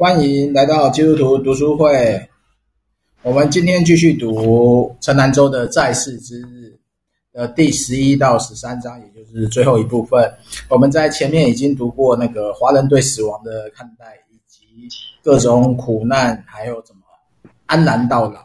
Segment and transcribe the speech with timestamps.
[0.00, 2.26] 欢迎来到基督徒读书会。
[3.20, 6.74] 我们今天继续读陈南州的在世之日
[7.34, 10.26] 的第十一到十三章，也就是最后一部分。
[10.70, 14.88] 我们在前面已经读过那个华人对死亡的看待，以及
[15.22, 17.02] 各种苦难，还有怎么
[17.66, 18.40] 安然到老。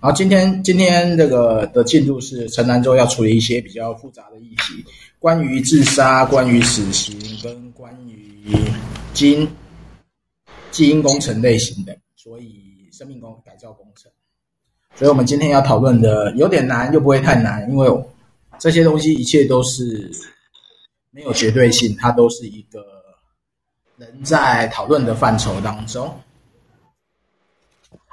[0.00, 4.84] 然后今天今天这个的进度是陈南州要处理一些比较复杂的议题，
[5.18, 8.56] 关于自杀、关于死刑跟关于
[9.12, 9.44] 金。
[10.74, 14.10] 基因工程类型的，所以生命工改造工程，
[14.96, 17.88] 所以我们今天要讨论的有点难，又不会太难，因为
[18.58, 20.10] 这些东西一切都是
[21.12, 22.84] 没有绝对性，它都是一个
[23.98, 26.12] 人在讨论的范畴当中。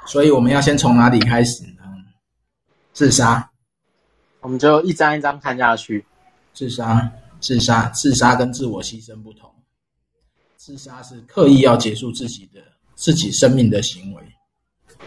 [0.06, 1.82] 所以我们要先从哪里开始呢？
[2.92, 3.50] 自杀，
[4.40, 6.04] 我们就一张一张看下去。
[6.54, 9.50] 自杀，自杀，自杀跟自我牺牲不同。
[10.64, 12.60] 自杀是刻意要结束自己的
[12.94, 14.22] 自己生命的行为，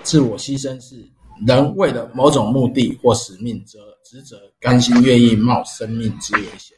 [0.03, 1.09] 自我牺牲是
[1.47, 6.75] 人为了某种目的或使命，责职责甘心愿意冒生命之危险，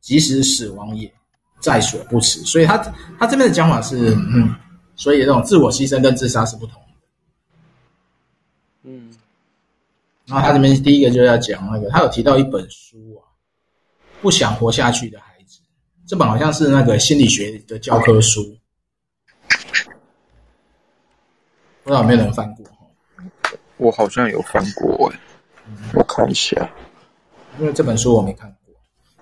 [0.00, 1.12] 即使死亡也
[1.58, 2.44] 在所不辞。
[2.44, 2.78] 所以他
[3.18, 4.54] 他这边的讲法是，嗯，
[4.94, 6.88] 所以这种自我牺牲跟自杀是不同的，
[8.84, 9.12] 嗯。
[10.26, 13.26] 然后他这边第一个就要讲那个，他有提到一本书啊，
[14.22, 15.20] 不想活下去的。
[16.06, 18.56] 这本好像是那个心理学的教科书，
[21.82, 22.64] 不知道有没有人翻过？
[23.76, 25.18] 我好像有翻过哎，
[25.94, 26.70] 我看一下，
[27.58, 28.74] 因为这本书我没看过。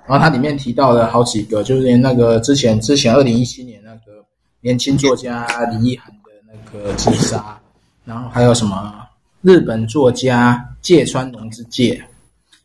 [0.07, 4.23] 然后它里面提到了好几个，就是那个之前之前二零一七年那个
[4.61, 7.59] 年轻作家林奕含的那个自杀，
[8.05, 9.09] 然后还有什么
[9.41, 12.05] 日本作家芥川龙之介、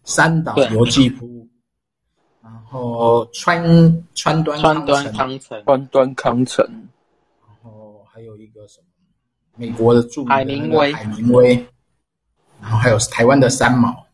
[0.03, 1.47] 三岛由纪夫。
[2.51, 8.85] 然后川川端川端康成，川端康成，然后还有一个什么
[9.55, 11.65] 美国的著名的海明威，海明威，
[12.59, 14.05] 然后还有台湾的三毛，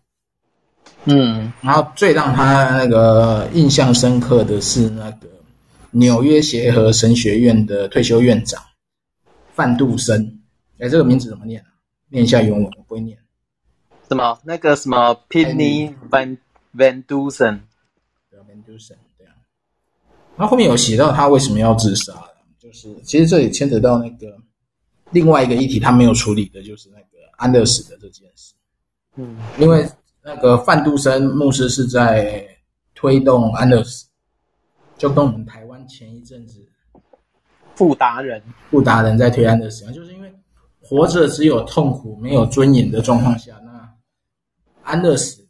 [1.05, 5.27] 嗯，然后最让他那个印象深刻的是那个
[5.91, 8.61] 纽约协和神学院的退休院长
[9.53, 10.41] 范杜森，
[10.79, 11.67] 哎，这个名字怎么念啊？
[12.09, 13.17] 念一下原文，我不会念。
[14.09, 14.39] 什么？
[14.43, 16.37] 那个什么？Pitney Van
[16.75, 17.61] Van Dusen。
[18.63, 19.33] 就是这样，
[20.37, 22.13] 然后后面有写到他为什么要自杀，
[22.59, 24.37] 就是其实这里牵扯到那个
[25.11, 28.53] 另外一个议题，他没有处理的，就是那个安乐死的这件事。
[29.15, 29.87] 嗯，因为
[30.21, 32.45] 那个范杜生牧师是在
[32.93, 34.07] 推动安乐死，
[34.97, 36.59] 就跟我们台湾前一阵子
[37.75, 40.33] 富达人富达人在推安乐死，就是因为
[40.81, 43.89] 活着只有痛苦没有尊严的状况下，那
[44.83, 45.44] 安乐死。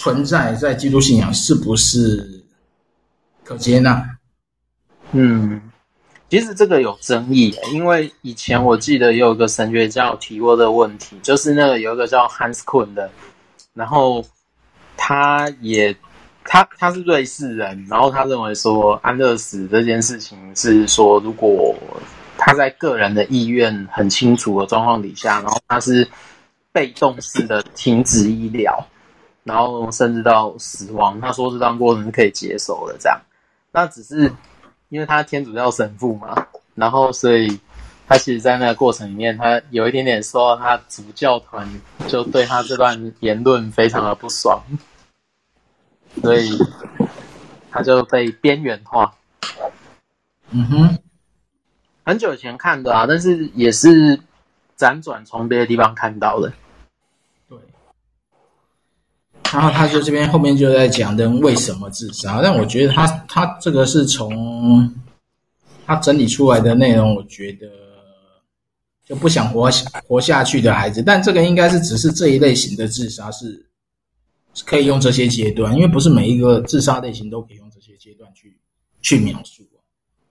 [0.00, 2.42] 存在在基督信仰是不是
[3.44, 4.02] 可接纳？
[5.12, 5.60] 嗯，
[6.30, 13.10] 其实这个有争议，因为以前我记得也有个神学家有提过的问题，就是那个有一个叫 Hans Kuhn 的，
[13.74, 14.24] 然后
[14.96, 15.94] 他也
[16.44, 21.76] 他他是瑞士人，然后他认为说安乐死这件事情是说，如果
[22.38, 26.08] 他在个人的意愿很清楚的状况底下，然后他是
[26.72, 28.82] 被动式的停止医疗。
[29.42, 32.96] 然后甚至到死亡，他说这段过程是可以接受的。
[32.98, 33.20] 这样，
[33.72, 34.32] 那只是
[34.88, 37.58] 因为他天主教神父嘛，然后所以
[38.06, 41.68] 他其实，在那个过程里面，他有一点点受到他主教团
[42.08, 44.62] 就对他这段言论非常的不爽，
[46.20, 46.58] 所以
[47.70, 49.14] 他就被边缘化。
[50.50, 50.98] 嗯哼，
[52.04, 54.20] 很久以前看的啊，但是也是
[54.76, 56.52] 辗转从别的地方看到的。
[59.52, 64.92] 然后他就这边后面就在讲人为什么自杀，但我觉得他他这个是从
[65.84, 67.66] 他整理出来的内容，我觉得
[69.04, 69.68] 就不想活
[70.06, 73.66] 活下去的孩子，但这个应该是只是这一类型的自杀是
[74.64, 78.56] 可以用这些阶段，因为不是每一个自杀类型都可以用这些阶段去
[79.02, 79.64] 去描述。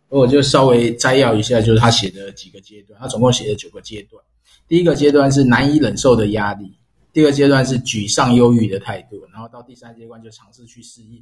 [0.07, 4.19] 我就稍微摘要一下，就是他写的几个阶段，他总共写了九个阶段。
[4.67, 6.78] 第一个阶段是难以忍受的压力。
[7.19, 11.21] 第二阶段是沮丧、忧郁的态度，然后到第三阶段就尝试去适应，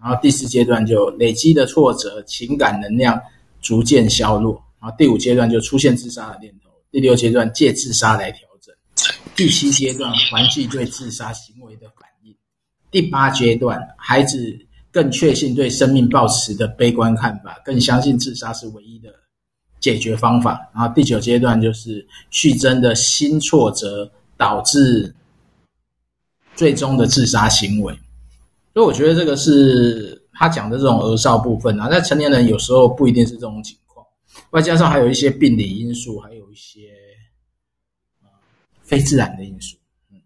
[0.00, 3.20] 然后第四阶段就累积的挫折、情感能量
[3.60, 8.74] 逐渐消落，然后第五阶段就出现自杀的念头，第六阶段借自杀来调整，
[9.36, 12.34] 第七阶段环境对自杀行为的反应，
[12.90, 14.58] 第八阶段孩子
[14.90, 19.10] 更确信对生命抱持的悲观看法，更相信自杀是唯一的
[19.80, 24.10] 解决方法，然后第九阶段就是续增的新挫折。
[24.38, 25.15] 导致
[26.56, 27.92] 最终的自杀行为，
[28.74, 31.88] 所以我觉得这个是他讲的这种儿少部分啊。
[31.88, 34.04] 在成年人有时候不一定是这种情况，
[34.50, 36.88] 外加上还有一些病理因素，还有一些
[38.22, 38.28] 呃
[38.82, 39.76] 非自然的因素。
[40.10, 40.18] 嗯，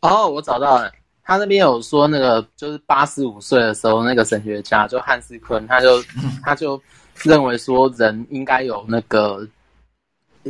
[0.00, 0.92] 哦，我找到了，
[1.22, 6.02] 他那边有说那个就是八十五岁的时候，那个神学家就汉斯坤，他就
[6.42, 6.80] 他就
[7.22, 9.48] 认为说人应该有那个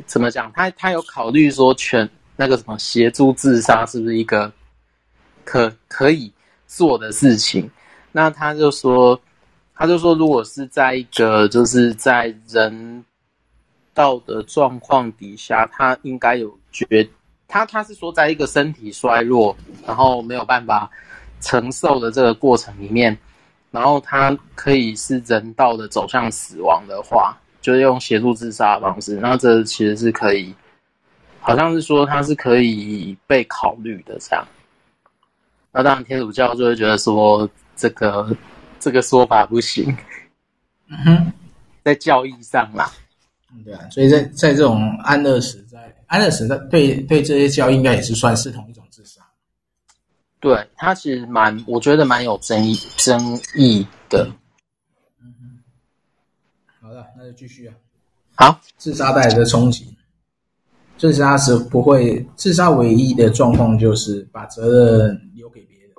[0.07, 0.51] 怎么讲？
[0.53, 4.53] 他他有考虑说全那个什么协助自杀是不是一个
[5.45, 6.33] 可可以
[6.67, 7.71] 做的事情？
[8.13, 9.21] 那他就说。
[9.77, 13.05] 他就说，如果是在一个就是在人
[13.93, 16.87] 道的状况底下，他应该有觉，
[17.49, 20.89] 他他是说，在一个身体衰弱，然后没有办法
[21.41, 23.19] 承受的这个过程里面，
[23.73, 30.55] 然后他可以是人道的走向死亡的话，就是用协助自杀的方式，那这其实是可以，
[31.45, 34.45] 好像是说他是可以被考虑的这样。
[35.71, 38.37] 那当然，天主教就会觉得说这个。
[38.81, 39.97] 这个说法不行，
[40.89, 41.33] 嗯哼，
[41.83, 42.93] 在教义上啦，
[43.65, 49.23] 对啊，所以在在这种安乐死，在安乐死，在对对这些教义应该也是算是同一种自杀。
[50.39, 54.29] 对，他其实蛮，我觉得蛮有争议争议的。
[55.23, 55.59] 嗯哼，
[56.83, 57.75] 好的，那就继续啊。
[58.35, 59.94] 好，自杀带来的冲击，
[60.97, 65.91] 自杀是不会，自杀唯一的状况就是把责任留给别人。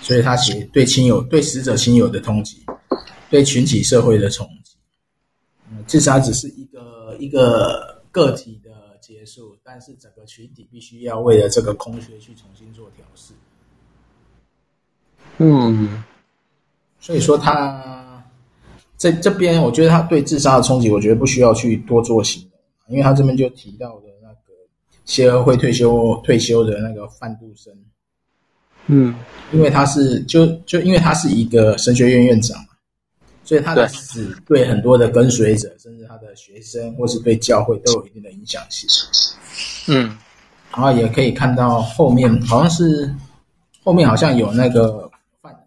[0.00, 2.56] 所以他写对亲友、对死者亲友的通缉，
[3.30, 4.76] 对群体社会的冲击。
[5.70, 8.70] 嗯，自杀只是一个一个个体的
[9.00, 13.32] 结束，但是整个群体必须要为了这个空缺去重新做调试。
[15.38, 16.02] 嗯，
[17.00, 18.24] 所以说他
[18.96, 22.53] 在这边，我觉得他对自杀的冲击，我觉得不需要去多做形容，
[22.88, 24.52] 因为他这边就提到的那个
[25.04, 27.72] 协和会退休退休的那个范杜生。
[28.86, 29.14] 嗯，
[29.50, 32.68] 因为他是就就因为他是一个神学院院长嘛，
[33.42, 38.86] 所以他的死对很多的跟随者，甚至他的学生或是对教会都有一定的影响性。
[39.88, 40.18] 嗯，
[40.70, 43.10] 然后也可以看到后面好像是
[43.82, 45.10] 后面好像有那个
[45.40, 45.66] 范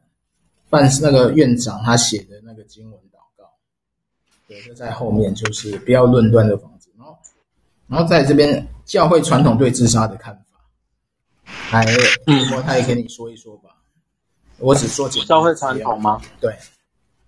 [0.70, 3.50] 范那个院长他写的那个经文祷告，
[4.48, 6.77] 对，就在后面就是不要论断的房子，然后
[7.88, 10.42] 然后在这边教会传统对自杀的看法。
[11.46, 11.86] 还，
[12.28, 13.70] 嗯，他也跟你说一说吧。
[14.60, 16.22] 我只说教会传统吗？
[16.42, 16.54] 对，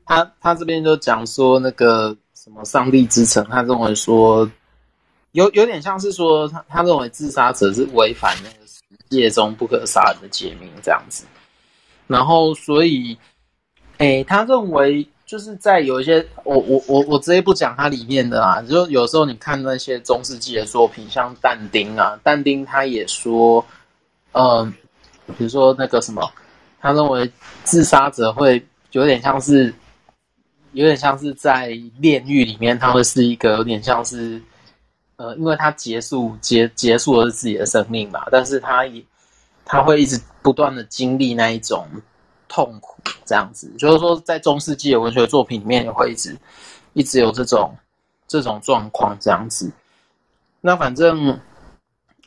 [0.05, 4.49] 他他这边就讲说那个什么上帝之城，他认为说
[5.31, 11.25] 有有点像是说他他认为自杀者是违反那个世界中不可杀人的诫命这样子。
[12.07, 13.17] 然后所以，
[13.99, 23.63] 诶，他认为就是在有一些我我我我直接不讲它里面的啊，就有时候你看那些中世纪的作品，像但丁啊，但丁他也说。
[24.31, 24.71] 嗯，
[25.37, 26.31] 比如说那个什么，
[26.79, 27.31] 他认为
[27.63, 29.71] 自杀者会有点像是，
[30.73, 31.67] 有点像是在
[31.99, 34.41] 炼狱里面，他会是一个有点像是，
[35.17, 39.03] 呃，因为他结束结结束了自己的生命嘛，但是他也
[39.65, 41.87] 他会一直不断的经历那一种
[42.49, 46.35] 痛苦，这样子，就是说在中世纪的文学作品里面也会一直
[46.91, 47.73] 一直有这种
[48.27, 49.71] 这种状况这样子。
[50.59, 51.39] 那反正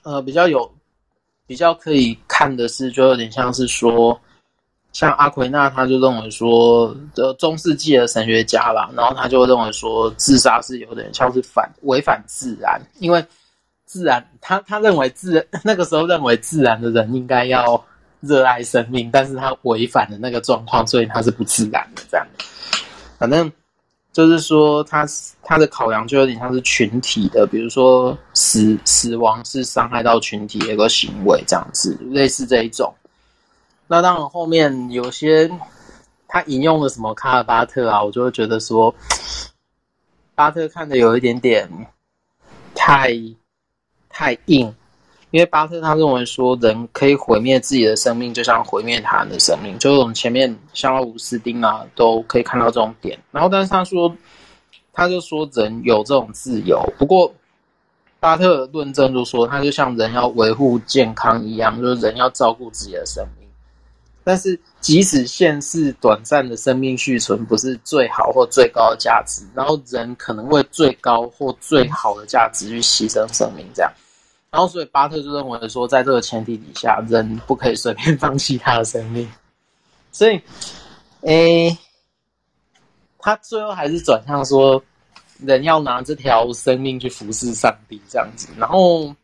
[0.03, 0.73] 呃比较有。
[1.45, 4.19] 比较可以看的是，就有点像是说，
[4.93, 13.23] 像阿奎那，他就认为说，呃，中世纪的神学家啦，然后他就认为说，自杀是有点像是反违反自然，因为
[13.85, 17.85] 自然，他他认为自 那个时候认为自然的人应该要
[18.23, 22.27] 热爱生命，但是他违反了那个状况，所以他是不自然的这样，
[23.19, 23.53] 反正。
[24.13, 25.07] 就是说他，
[25.43, 32.95] 他的考量就有点像是群体的，比如说死死亡是伤害到群体的一个行为，这样子类似这一种。
[33.87, 35.51] 那当然后面有些
[36.29, 38.95] 他引用了什么卡尔巴特啊，我就会觉得说，
[40.35, 41.67] 巴特看的有一点点
[42.75, 43.15] 太
[44.11, 44.75] 太硬。
[45.33, 49.79] 因为巴特他认为说，人可以毁灭自己的生命，就像毁灭他人的生命。
[49.79, 53.19] 就是我们前面像奥古斯丁啊，都可以看到这种点。
[53.31, 54.15] 然后，但是他说，
[54.93, 56.87] 他就说人有这种自由。
[56.99, 57.33] 不过，
[58.21, 63.49] 巴特论证就说，他就像人要维护健康一样，就是人要照顾自己的生命。
[64.23, 73.91] 但是，即使现世短暂的生命续存不是最好或最高的价值，然后人可能为最高或最好的价值去牺牲生命，这样。
[74.53, 79.27] 然后，所以巴特就认为说，在这个前提底下，人不可以随便放弃他的生命。
[80.11, 80.39] 所以，
[81.23, 81.75] 诶，
[83.19, 84.85] 他最后还是转向说，
[85.39, 88.47] 人要拿这条生命去服侍上帝这样子。
[88.59, 89.17] 然后，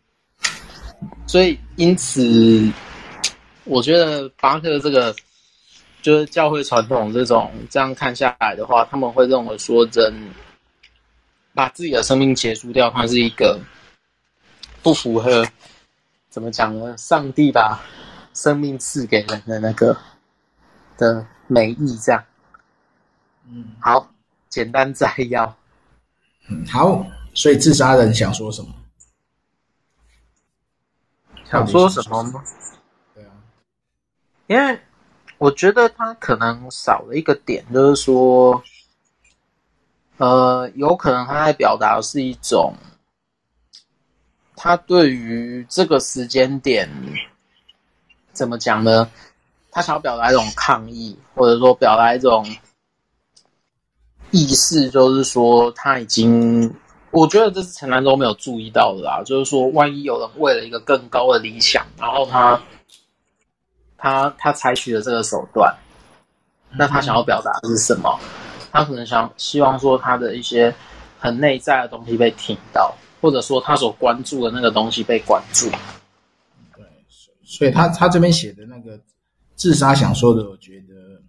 [1.27, 2.73] 所以因此，
[3.65, 5.15] 我觉得巴特这个
[6.01, 10.11] 就是教会传统这种这样看下来的话，他们会认为说人
[11.53, 13.61] 把自己的生命结束掉，它是一个
[14.83, 15.47] 不符合
[16.31, 16.97] 怎么讲呢？
[16.97, 17.81] 上帝把
[18.33, 19.97] 生命赐给人的那个
[20.97, 22.25] 的美意，这样。
[23.47, 24.11] 嗯，好，
[24.49, 25.57] 简单摘要。
[26.49, 27.05] 嗯，好，
[27.35, 28.69] 所以自杀人想说什么？
[31.51, 32.45] 想说什么吗？
[33.15, 33.31] 对啊，
[34.49, 34.79] 因为
[35.39, 38.63] 我觉得他可能少了一个点，就是说，
[40.19, 42.75] 呃，有可能他在表达是一种，
[44.59, 46.91] 他对于这个时间点
[48.33, 49.09] 怎么讲呢？
[49.71, 52.45] 他想要表达一种抗议，或者说表达一种
[54.33, 56.75] 意识，就是说他已经。
[57.11, 62.61] 我觉得这是陈南都没有注意到的啦，就是说，万一有人为了一个更高的理想，然后他
[63.97, 65.75] 他他采取了这个手段，
[66.77, 68.21] 那他想要表达的是什么？
[68.71, 70.75] 他可能想希望说他的一些
[71.19, 75.71] 很内在的东西被听到，或者说他所关注的那个东西被关注。
[76.77, 76.85] 对，
[77.45, 78.99] 所以他他这边写的那个
[79.55, 81.21] 自杀想说的，我觉得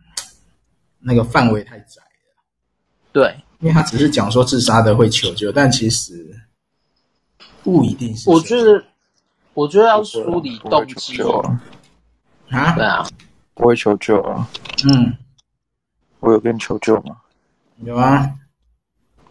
[0.99, 2.43] 那个范围太窄了。
[3.11, 3.35] 对。
[3.61, 6.33] 因为他只是讲说自杀的会求救，但其实
[7.61, 8.29] 不一定是。
[8.29, 8.81] 我觉得，
[9.53, 11.61] 我觉得要梳理动机啊，
[12.47, 13.05] 啊，对啊，
[13.53, 14.49] 不会求救啊。
[14.85, 15.13] 嗯，
[16.21, 17.17] 我有跟你求救吗？
[17.79, 18.33] 有啊，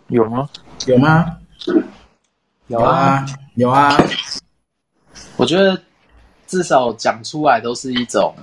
[0.08, 0.46] 有吗？
[0.86, 1.38] 有吗？
[2.68, 3.96] 有啊，有啊。
[5.36, 5.80] 我觉得
[6.46, 8.34] 至少讲出来都是一种，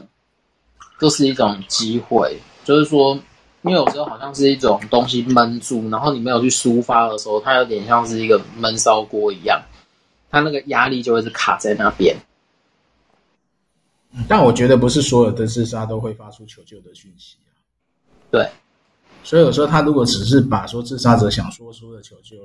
[0.99, 3.17] 都是一种机会，就是说。
[3.61, 9.59] 因为有时候好像是一种东西闷住，然后你没有去抒发的时候，它有点像是一个闷烧锅一样，
[10.29, 12.15] 它那个压力就会是卡在那边。
[14.27, 17.49] 但我觉得不是所有的自杀都会发出求救的讯息啊。
[18.29, 18.47] 对，
[19.23, 22.37] 所以有时候他如果只是把说自杀者想说出的求救，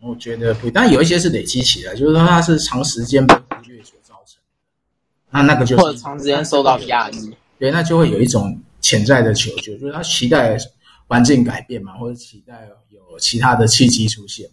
[0.00, 8.58] 我觉得不，但有一些是累积起来，就是说他是长时间被忽略所造成的，那那个就是或者长时间受到压抑，对，那就会有一种。
[8.84, 10.58] 潜在的求救，就是他期待
[11.06, 14.46] 环境改变嘛，或者期待有其他的契机出现。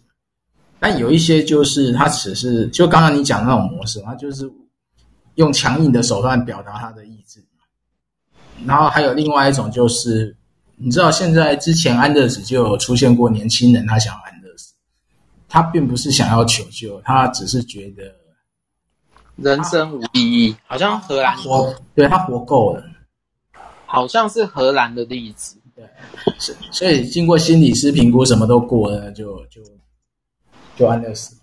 [0.80, 4.50] 但有一些就是他只是就刚刚你讲的那种模式，他就是
[5.34, 7.44] 用强硬的手段表达他的意志。
[8.64, 10.34] 然后还有另外一种就是，
[10.76, 14.41] 你知道现在之前安乐死就有出现过年轻人他想要安
[15.52, 18.10] 他并不是想要求救，他只是觉得
[19.36, 22.82] 人生无意义，好像荷兰活，对，他活够了。
[23.84, 25.86] 好像是荷兰的例子，对，
[26.38, 29.60] 是，所以经过心理师评估，什么都过了，就就
[30.74, 31.36] 就安乐死。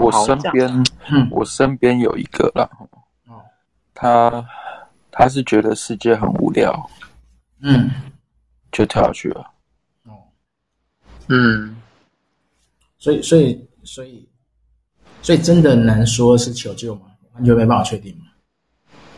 [0.00, 0.68] 我身边，
[1.12, 2.68] 嗯，我身边有一个啦，
[3.28, 3.40] 哦，
[3.94, 4.44] 他
[5.12, 6.90] 他是觉得世界很无聊，
[7.60, 7.88] 嗯，
[8.72, 9.48] 就跳下去了，
[10.06, 10.18] 哦，
[11.28, 11.76] 嗯，
[13.02, 14.28] 所以所以所以
[15.22, 17.08] 所以真的难说是求救吗？
[17.34, 18.16] 完全没办法确定。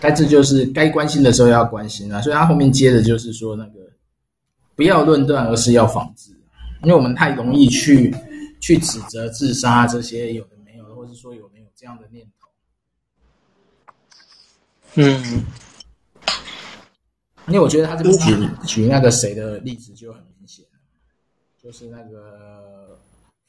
[0.00, 3.81] 但这就是该关心的时候要关心啊，所以他后面接的就是说那个
[4.75, 6.31] 不要论断，而是要防治，
[6.83, 8.11] 因为我们太容易去
[8.59, 12.49] 去指责自杀这些有的没有的，或者说有没有这样的念头。
[14.95, 15.45] 嗯，
[17.49, 18.35] 因为我觉得他这边举
[18.67, 20.64] 举那个谁的例子就很明显，
[21.62, 22.99] 就是那个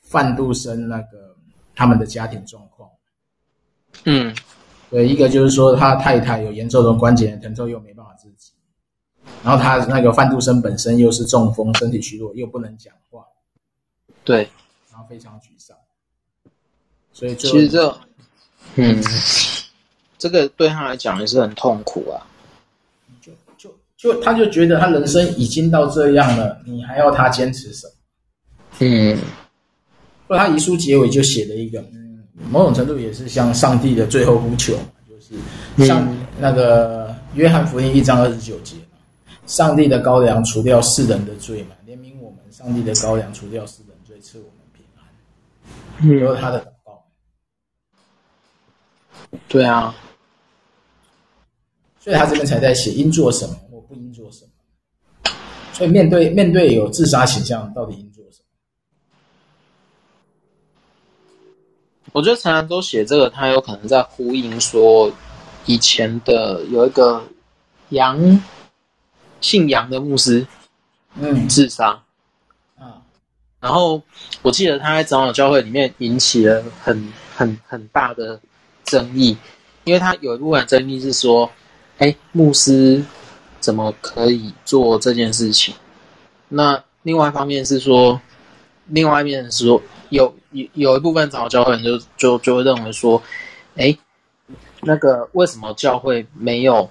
[0.06, 1.36] 范杜生那个
[1.76, 2.90] 他们的家庭状况。
[4.06, 4.34] 嗯。
[4.92, 8.52] 对，一个就是说他太太有严重的关节疼痛，又没办法自己，
[9.44, 13.26] 然后他那个范杜生本身又是中风，身体虚弱，又不能讲话，
[14.24, 14.48] 对，
[14.92, 15.76] 然后非常沮丧，
[17.12, 17.98] 所以其实这，
[18.76, 19.04] 嗯，
[20.20, 22.22] 这个对他来讲也是很痛苦啊，
[23.20, 27.94] 就就就他就觉得他人生已经到这样了，你还要他坚持什么？
[28.80, 29.18] 嗯，
[30.28, 31.84] 或者他遗书结尾就写了一个。
[32.52, 34.78] 某种程度也是像上帝的最后呼求，
[35.10, 36.06] 就是像
[36.38, 38.76] 那个约翰福音一章二十九节，
[39.48, 46.20] 上帝的羔羊除掉世人的罪嘛，怜悯我们；上帝的羔羊除掉世人罪，赐我们平安。
[46.20, 47.06] 有他的祷告。
[49.48, 49.96] 对啊，
[52.02, 55.32] 所以他这边才在写应做什么或不应做什么。
[55.72, 58.40] 所以面对面对有自杀倾向，到底应做什
[62.05, 62.05] 么？
[62.16, 65.12] 我觉得陈兰都写这个，他有可能在呼应说，
[65.66, 67.22] 以前的有一个
[67.90, 68.42] 杨
[69.42, 70.48] 姓杨的牧师，
[71.20, 72.02] 嗯，自杀，
[72.80, 73.04] 啊，
[73.60, 74.02] 然后
[74.42, 78.40] 我记得他在长老教会里面引起了很很很大的
[78.86, 79.36] 争议，
[79.84, 81.52] 因为他有一部分争议是说，
[81.98, 83.04] 哎，牧师
[83.60, 85.76] 怎么可以做这件事情？
[86.48, 88.22] 那另外一方面是说，
[88.86, 93.22] 另外一面是说，有有有一部分长老教会人就就就会认为说，
[93.76, 93.96] 哎，
[94.82, 96.90] 那个为什么教会没有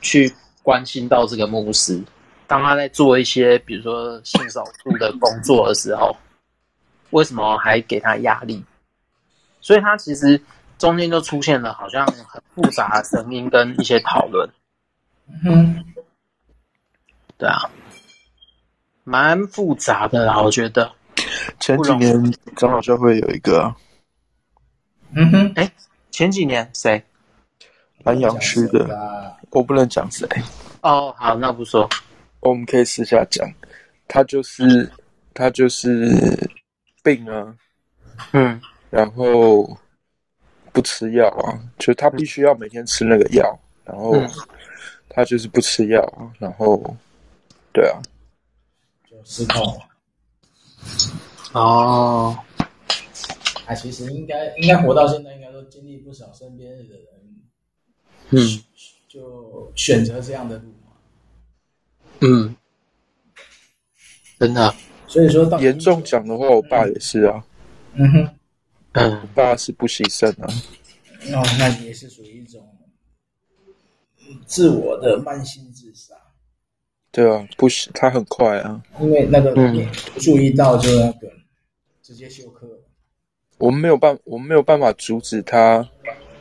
[0.00, 2.02] 去关心到这个牧师？
[2.46, 6.14] 当他在做一些比如说性少数的工作的时候，
[7.10, 8.62] 为什么还给他压力？
[9.60, 10.38] 所以他其实
[10.76, 14.48] 中间就出现了好像很复杂的声音跟一些讨论。
[15.44, 15.84] 嗯，
[17.38, 17.70] 对啊，
[19.04, 20.90] 蛮复杂的啦，我觉得。
[21.60, 23.76] 前几年长老教会有一个、啊，
[25.14, 25.70] 嗯哼，哎，
[26.10, 27.02] 前几年谁？
[28.04, 30.28] 南阳区的，我不能讲谁。
[30.82, 31.88] 哦，好，那不说。
[32.40, 33.50] 我们可以私下讲，
[34.06, 34.90] 他就是
[35.32, 36.50] 他就是
[37.02, 37.56] 病啊，
[38.32, 38.60] 嗯，
[38.90, 39.78] 然后
[40.72, 44.14] 不吃药啊，就他必须要每天吃那个药，然后
[45.08, 46.94] 他就是不吃药，然后
[47.72, 47.96] 对啊，
[49.10, 49.80] 就失控。
[51.54, 52.36] 哦，
[53.66, 57.00] 哎其实应该应该活到现在，应该都经历不少身边的人，
[58.30, 58.62] 嗯，
[59.08, 60.74] 就选择这样的路。
[62.20, 62.56] 嗯，
[64.38, 64.74] 真的，
[65.06, 67.44] 所以说严重讲的话，我爸也是啊。
[67.94, 68.10] 嗯。
[68.10, 68.28] 哼，
[68.92, 70.48] 嗯，我爸是不牺牲啊。
[71.32, 72.66] 哦，那也是属于一种
[74.46, 76.14] 自我的慢性自杀。
[77.12, 79.86] 对啊，不是他很快啊，因为那个你
[80.18, 81.43] 注意到就那个、嗯、
[82.04, 82.68] 直接休克。
[83.56, 85.88] 我们没有办，我们没有办法阻止他，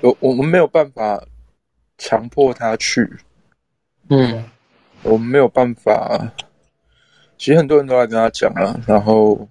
[0.02, 1.26] 我我们没有办法
[1.98, 3.10] 强迫他去。
[4.10, 4.44] 嗯。
[5.04, 6.32] 我们没有办法，
[7.38, 9.50] 其实很多人都来跟他讲啊，然后，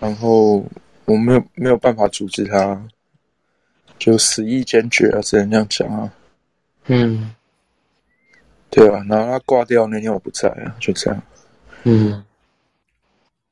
[0.00, 0.64] 然后
[1.04, 2.88] 我没有没有办法阻止他，
[4.00, 6.12] 就死意坚决啊，只能这样讲啊。
[6.86, 7.32] 嗯，
[8.68, 11.22] 对啊，然后他挂掉那天我不在啊，就这样。
[11.84, 12.24] 嗯，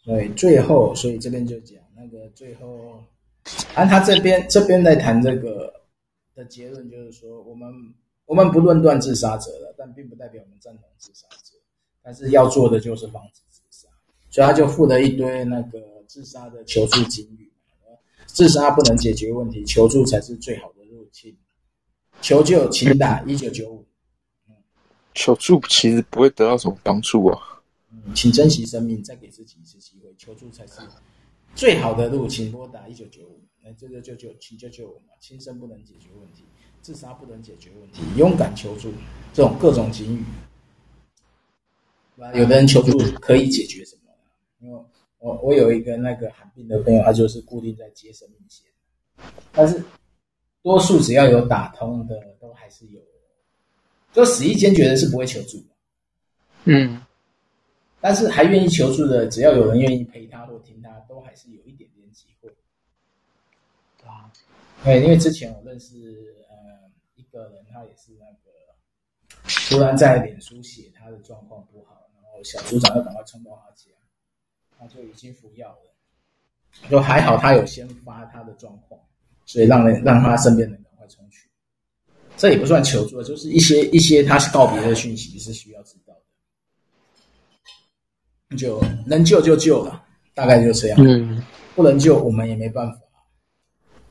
[0.06, 3.04] 对最后，所以这边就讲那个最后，
[3.74, 5.70] 按他这边这边在谈这个
[6.34, 7.70] 的结论，就是说我们。
[8.26, 11.56] 我们不论断自杀者了，但并不代表我们赞同自杀者。
[12.02, 13.86] 但是要做的就是防止自杀，
[14.30, 17.52] 所以他就附了一堆那个自杀的求助警语。
[18.26, 21.36] 自杀不能解决问题，求助才是最好的入侵。
[22.20, 23.86] 求救，请打一九九五。
[25.14, 27.55] 求助其实不会得到什么帮助啊。
[28.14, 30.14] 请珍惜生命，再给自己一次机会。
[30.16, 30.80] 求助才是
[31.54, 33.40] 最好的路，请拨打一九九五。
[33.62, 35.14] 来，这个救救，请救救我嘛！
[35.20, 36.44] 轻生不能解决问题。
[36.82, 38.92] 自杀不能解决问题，勇敢求助，
[39.34, 40.24] 这种各种警语，
[42.32, 44.12] 有的人求助可以解决什么？
[44.60, 44.80] 因为
[45.18, 48.64] 我我有一个那个罕病的朋友，他就是固定在接生命线，
[49.50, 49.82] 但是
[50.62, 53.00] 多数只要有打通的，都还是有，
[54.12, 55.66] 就死意坚决的是不会求助的，
[56.66, 57.02] 嗯，
[58.06, 62.48] 但是还愿意求助的，只要有人愿意陪他或听他，都还是有一点点机会。
[63.98, 64.30] 对啊，
[64.84, 67.22] 对，因为之前我认识呃一。
[67.36, 68.50] 个人他也是那个，
[69.68, 73.90] 突然在脸书写他的状况不好，然后小组长要赶快冲到他家，
[74.78, 78.98] 他就已经服药了，就还好他有先发他的状况，
[79.44, 81.50] 所以让人让他身边的人赶快冲去，
[82.38, 86.05] 这也不算求助，就是一些一些他是告别的讯息是需要知道的，
[88.56, 90.02] 就能救就救了，
[90.34, 91.42] 大概就这样，嗯，
[91.74, 92.98] 不能救我们也没办法。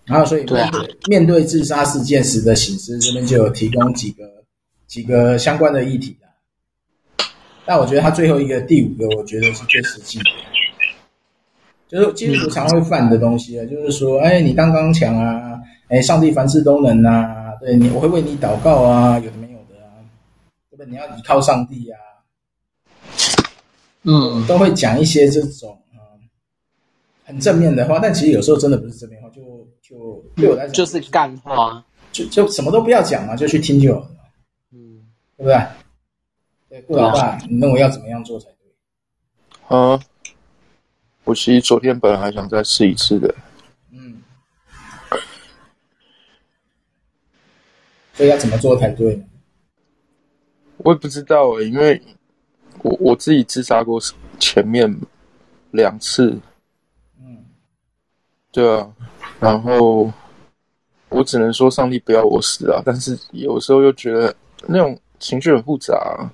[0.06, 4.24] 然后，所以面对，面对自杀事件时的醒思，这边就有提供几个
[4.88, 7.26] 几个相关的议题的。
[7.66, 10.26] 但我觉得他最后一个第五个，我觉得是最实际的，
[11.88, 19.98] 就是基督徒常会犯的东西啊，就是说，哎，你刚刚强啊，哎，上帝凡事都能啊，对你，我会为你祷告啊，有的没有的啊，
[20.70, 20.86] 对不对？
[20.86, 21.98] 你要依靠上帝啊，
[24.06, 25.78] 嗯，都会讲一些这种。
[27.28, 29.42] 很正面的话，但其实有时候真的不是正面话，就
[29.82, 34.10] 就对我来讲就是干话，就就什么都不要讲嘛，就去听就好了，
[34.72, 35.02] 嗯，
[35.36, 35.60] 对不对？
[36.70, 39.76] 对，顾老大，你认为要怎么样做才对？
[39.76, 40.00] 啊，
[41.24, 43.34] 我其实昨天本来还想再试一次的，
[43.92, 44.22] 嗯，
[48.14, 49.26] 所以要怎么做才对？
[50.78, 52.00] 我也不知道诶，因为
[52.86, 54.00] 我我自己自杀过
[54.40, 54.96] 前面
[55.72, 56.40] 两次。
[57.20, 57.44] 嗯
[58.52, 58.88] 对啊，
[59.40, 60.14] 然后
[61.10, 64.34] 我只能说上帝不要我死啊，但是有时候又觉得
[64.68, 66.32] 那种情绪很复杂啊，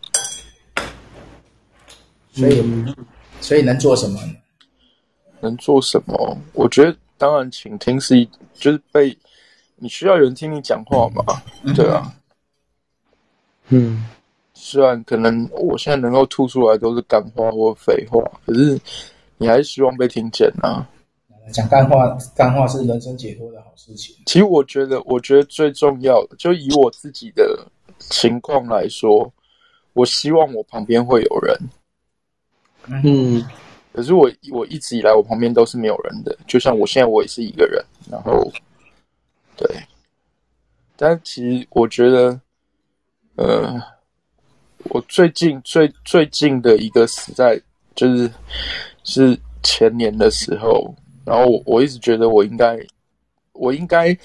[2.33, 2.95] 所以、嗯、
[3.39, 4.19] 所以能做什么？
[5.39, 6.37] 能做什么？
[6.53, 9.17] 我觉得当然倾听是一，就是被
[9.77, 11.23] 你需要有人听你讲话嘛，
[11.73, 12.13] 对啊，
[13.69, 14.05] 嗯，
[14.63, 18.79] 虽然可能我现在能够吐出来都是干话或废话，可是
[19.37, 20.87] 你还是希望被听见啊。
[21.51, 24.15] 讲干话，干话是人生解脱的好事情。
[24.27, 27.65] 其实我觉得，我觉得最重要的，就以我自己的
[27.97, 29.33] 情况来说，
[29.93, 31.57] 我希望我旁边会有人。
[33.03, 33.43] 嗯，
[33.91, 37.83] 可是我我一直以来我旁边都是没有人的，就像我现在我也是一个人。
[38.11, 38.47] 然后，
[39.57, 39.67] 对，
[40.95, 42.39] 但其实我觉得，
[43.35, 43.81] 呃，
[44.93, 47.59] 我最近最最近的一个死在，
[47.95, 48.29] 就是
[49.05, 50.93] 是前年的时候。
[51.23, 52.77] 然后我我一直觉得我应该，
[53.53, 54.17] 我应该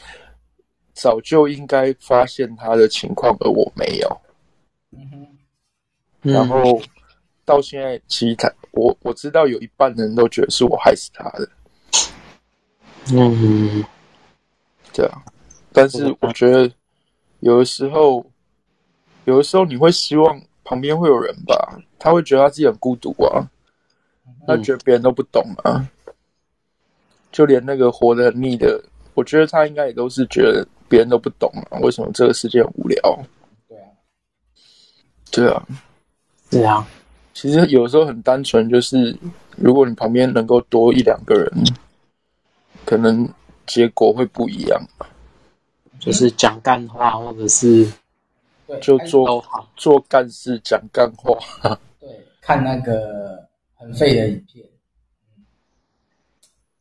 [0.92, 4.20] 早就应该发现他的情况，而我没有。
[4.90, 5.26] 嗯哼。
[6.22, 6.82] 然后
[7.44, 11.48] 到现在，其实他我我知道有一半人都觉得是我害死他的。
[13.12, 13.84] 嗯，
[14.92, 15.22] 对啊。
[15.72, 16.68] 但是我觉得
[17.40, 18.24] 有的时候，
[19.26, 21.78] 有的时候你会希望旁边会有人吧？
[21.96, 23.48] 他会觉得他自己很孤独啊，
[24.46, 25.88] 他觉得别人都不懂啊。
[27.30, 28.82] 就连那个活得很腻的，
[29.14, 32.98] 我觉得他应该也都是觉得别人都不懂啊，为什么这个世界很无聊？
[33.68, 33.86] 对啊，
[35.30, 35.66] 对啊，
[36.50, 36.88] 对啊。
[37.34, 39.16] 其实有时候很单纯，就是
[39.56, 41.52] 如果你旁边能够多一两个人，
[42.86, 43.28] 可能
[43.66, 44.82] 结果会不一样。
[46.00, 47.86] 就是讲干话，或者是
[48.80, 49.44] 就做
[49.76, 51.38] 做干事讲干话。
[52.00, 52.08] 对，
[52.40, 54.64] 看那个很废的影片。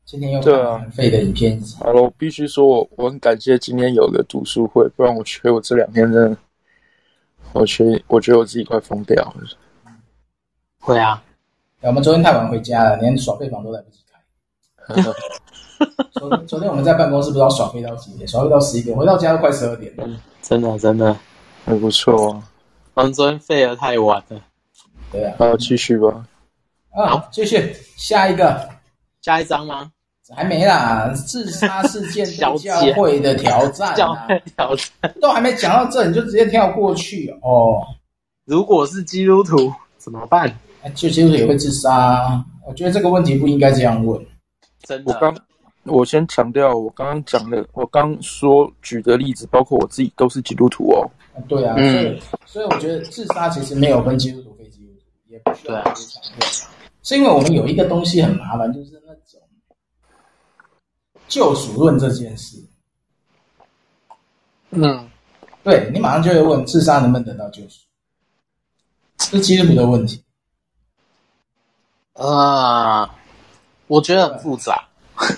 [0.06, 1.58] 今天又看很废的影片。
[1.80, 6.38] 啊、好了，我必须说我我很感谢今天有个读书会，不然我觉得我这两天真的，
[7.54, 9.42] 我觉得我觉得我自己快疯掉了。
[10.80, 11.24] 会啊，
[11.82, 15.02] 我们昨天太晚回家了，连耍废房都来不及开。
[16.14, 20.06] 昨昨天我们在办公室不知道耍废到几点，耍废到十一点，回到家都快十二点了。
[20.06, 21.18] 嗯，真的真的
[21.66, 22.44] 很不错啊。
[22.94, 24.40] 我们昨天废得太晚了。
[25.12, 26.26] 对啊，好，继续吧。
[26.92, 28.70] 啊，继续下一个，
[29.22, 29.92] 下一章吗？
[30.36, 37.82] 还没啦，自杀事件 对教会的挑战、啊， 教会挑战 都还没讲到这，你就直接跳过去哦。
[38.46, 40.52] 如果是基督徒怎么办？
[40.96, 42.44] 就基督徒也会自杀？
[42.66, 44.20] 我觉得这个问题不应该这样问。
[44.84, 45.38] 真的，我刚
[45.84, 51.08] 我先强调，我刚刚讲的，我刚说举的例子，包括我自己都是基督徒哦。
[51.48, 56.48] 对啊，嗯、所以所以我觉得自杀其实没有分基督徒非基督徒，也不需要特别强调，
[57.04, 59.14] 是因为我们有一个东西很麻烦，就是那。
[61.28, 62.56] 救赎论这件事，
[64.70, 65.10] 嗯，
[65.64, 67.82] 对，你马上就会问自杀能不能得到救赎，
[69.18, 70.24] 是基督徒的问题。
[72.14, 73.10] 啊，
[73.88, 74.88] 我觉得很复杂，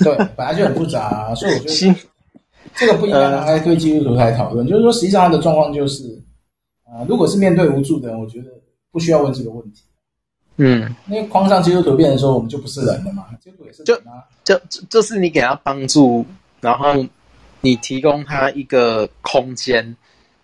[0.04, 1.96] 对，本来就很复杂啊，所以我觉得
[2.78, 4.66] 这个不应该拿来对基督徒来讨论。
[4.68, 6.04] 就是说，实际上他的状况就是，
[6.86, 8.52] 啊，如果是面对无助的人，我觉得
[8.92, 9.82] 不需要问这个问题。
[10.58, 14.26] 嗯，因为框上基督徒变成说我们就不是人了嘛，基督徒也是人啊。
[14.44, 16.26] 就就就是你给他帮助，
[16.62, 17.06] 然后
[17.62, 19.96] 你提供他一个空间，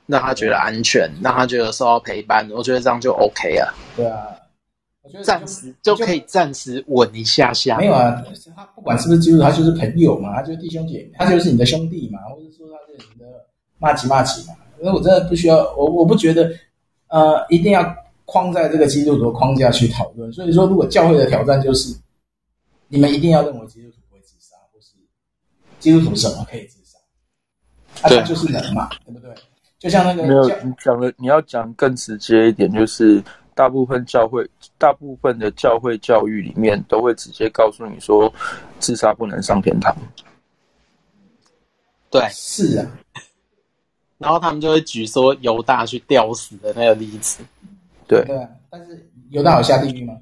[0.05, 3.73] 让他觉得安全，让他觉得受到陪伴，我觉得这样就 OK 啊。
[3.95, 4.27] 对啊，
[5.03, 7.77] 我觉得暂时就可以暂时稳一下下。
[7.77, 8.23] 没有啊，
[8.55, 13.25] 他不管是不是基督徒，他就是朋友嘛，他就是弟兄姐妹，他就是你的兄弟嘛，或者说他是你的
[13.77, 14.55] 骂吉骂吉嘛。
[14.79, 16.51] 因为我真的不需要，我我不觉得
[17.07, 17.95] 呃一定要。
[18.25, 21.93] 框在这个基督徒的框架去讨论，所以说，如果教会的挑战就是，
[22.87, 24.93] 你们一定要认为基督徒不会自杀，或是
[25.81, 26.97] 基督徒什么可以自杀？
[28.01, 29.29] 啊，他就是人嘛，对不对？
[29.77, 33.21] 就像那个没有你讲的，你要讲更直接一点，就是
[33.55, 38.31] 大部分教会，大部分的教会教育里面都会直接告诉你说，
[38.79, 39.95] 自杀不能上天堂。
[42.09, 42.85] 对，是啊，
[44.17, 47.43] 然后他们就会举说犹大去吊死的那个例子。
[48.07, 50.13] 对，对啊，但是犹大有下地狱吗？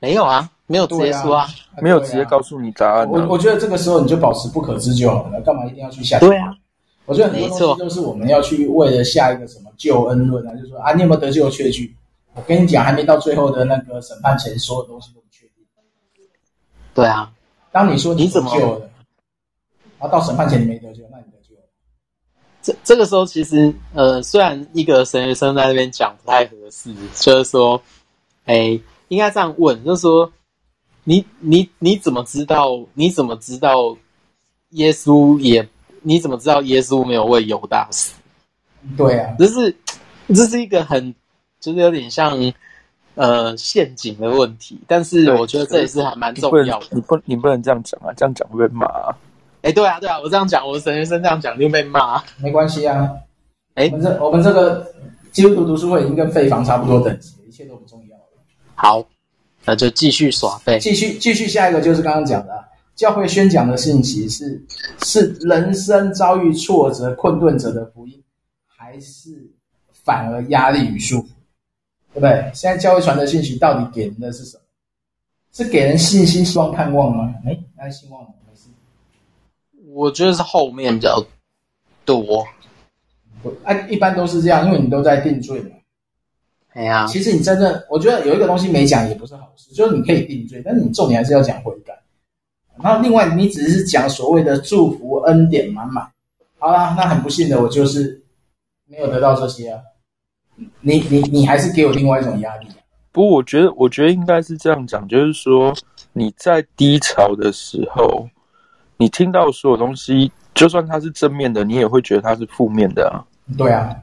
[0.00, 3.10] 没有啊，没有直接说啊，啊没有直接告诉你答案，啊。
[3.10, 6.28] 我我觉得这个时候你就保持不可知就好了，干嘛一定要去下地狱？
[6.30, 6.56] 对啊，
[7.08, 11.96] 我觉得很多东西都是我们要去为了下一个什么救恩论啊，就是说啊，你有没有得救的确据？
[12.34, 15.64] 我跟你讲，还没到最后的那个审判前，所有东西都不确定。
[16.92, 17.32] 对啊，
[17.72, 18.90] 当你说你怎么救了，
[19.98, 21.54] 然后到审判前你没得救，那你得救。
[22.60, 27.80] 这这个时候，其实呃，虽然一个神学生在那边讲不太合适，就是说，
[28.44, 30.30] 哎，应该这样问，就是说，
[31.04, 32.84] 你你你怎么知道？
[32.92, 33.96] 你怎么知道
[34.72, 35.66] 耶稣也？
[36.08, 38.14] 你怎么知道耶稣没有为犹大死？
[38.96, 39.76] 对啊，这是
[40.28, 41.14] 这是一个很
[41.60, 42.32] 就是有点像
[43.14, 46.86] 呃陷阱的问题，但是我觉得这也是还蛮重要的。
[46.92, 49.14] 你不你不能这样讲啊，这样讲会被骂啊。
[49.60, 53.10] 哎，对啊，对啊，我这样讲，我神学生这样讲就被骂，没关系啊。
[53.74, 54.90] 哎，我们这我们这个
[55.30, 58.22] 基督徒读书会已经跟废房差不多等级，一切都不重要了。
[58.74, 59.04] 好，
[59.66, 62.64] 那就继续耍废，继续继续，下一个就是刚刚讲的，
[62.98, 64.60] 教会宣讲的信息是
[65.04, 68.20] 是人生遭遇挫折困顿者的福音，
[68.66, 69.30] 还是
[69.92, 71.28] 反而压力与束缚？
[72.12, 72.50] 对不对？
[72.52, 74.62] 现在教会传的信息到底给人的是什么？
[75.52, 77.32] 是给人信心、希望、盼望吗？
[77.46, 78.30] 哎，那希望吗？
[78.48, 78.68] 没事。
[79.92, 81.24] 我觉得是后面比较
[82.04, 82.44] 多。
[83.44, 85.70] 我啊，一般都是这样，因为你都在定罪嘛。
[86.70, 91.96] 哎呀，其实你真正，我觉得有一个东西没讲也不是好事，就是你可以定罪，但是你重点还是要讲悔改。
[92.82, 96.08] 然后另外，你只是讲所谓的祝福恩典满满。
[96.58, 98.20] 好啦，那很不幸的，我就是
[98.86, 99.80] 没有得到这些啊。
[100.80, 102.76] 你你你还是给我另外一种压力啊。
[103.12, 105.74] 不过我觉得，我觉得应该是这样讲，就是说
[106.12, 108.28] 你在低潮的时候，
[108.96, 113.22] 你听到所有东西，就算它是正面的，你也会觉得它是负面的啊。
[113.56, 113.96] 对啊，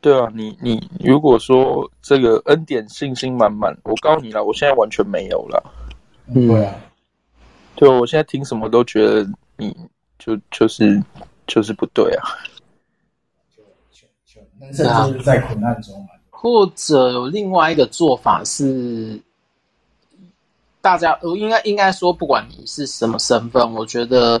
[0.00, 5.62] 对啊，你你如果说这个恩典信心满满，我告诉你了，我现在完全没有了。
[6.26, 6.74] 嗯，对啊，
[7.74, 9.76] 对，我现在听什么都觉得你
[10.18, 11.02] 就就是
[11.46, 12.22] 就是不对啊。
[13.56, 16.08] 就就就，人生就是在苦难中嘛。
[16.30, 19.20] 或者有另外一个做法是，
[20.80, 24.40] 大家我应该应该说，不管你是什么身份，我觉得，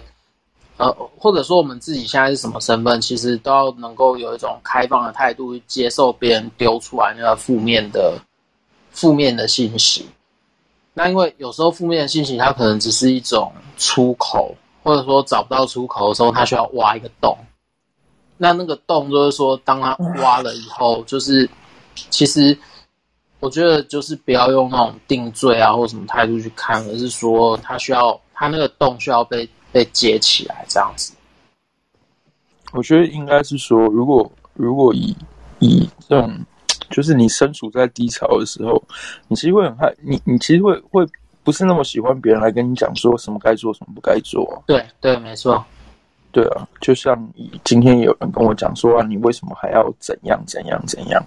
[0.78, 8.18] 呃，或者说我们自己现在是什么身份，其实都要能够有一种开放的态度，接受别人丢出来那个负面的
[8.90, 10.04] 负面的信息。
[10.94, 17.36] 那因为有时候负面的信息，它可能只是一种出口，或者说找不到出口的时候，它需要挖一个洞。
[18.36, 21.48] 那那个洞就是说，当它挖了以后，就是。
[22.08, 22.56] 其实，
[23.38, 31.12] 我觉得就是不要用那种定罪啊或什么态度去看，而是说他需要他那个洞需要被被接起来这样子。
[32.72, 35.14] 我觉得应该是说，如果如果以
[35.58, 36.34] 以这种，
[36.92, 38.80] 就是你身处在低潮的时候，
[39.26, 41.04] 你其实会很害你，你其实会会
[41.42, 44.62] 不是那么喜欢别人来跟你讲说什么该做什么不该做。
[44.66, 45.64] 对对，没错。
[46.30, 47.16] 对啊，就像
[47.64, 51.22] 今天有人跟我讲说啊，你为什么还要怎样怎样怎样？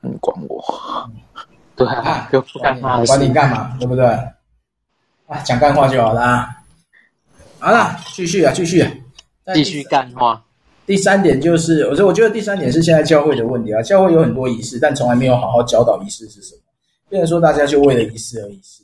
[0.00, 1.10] 你管我？
[1.76, 4.04] 对啊，就不干嘛，管你干嘛，对不对？
[5.26, 6.48] 啊，讲干话就好了。
[7.60, 8.90] 好了，继续啊，继续啊，
[9.54, 10.42] 继续干话。
[10.86, 13.80] 第三点就是，我说，我觉得第三点是现在教会的问题啊。
[13.82, 16.62] 教会有很多仪式，但从来没有好好教导仪式是什么。
[17.08, 18.82] 变成说大家就为了仪式而仪式，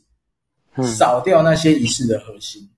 [0.76, 2.68] 嗯，少掉那些仪式的核心。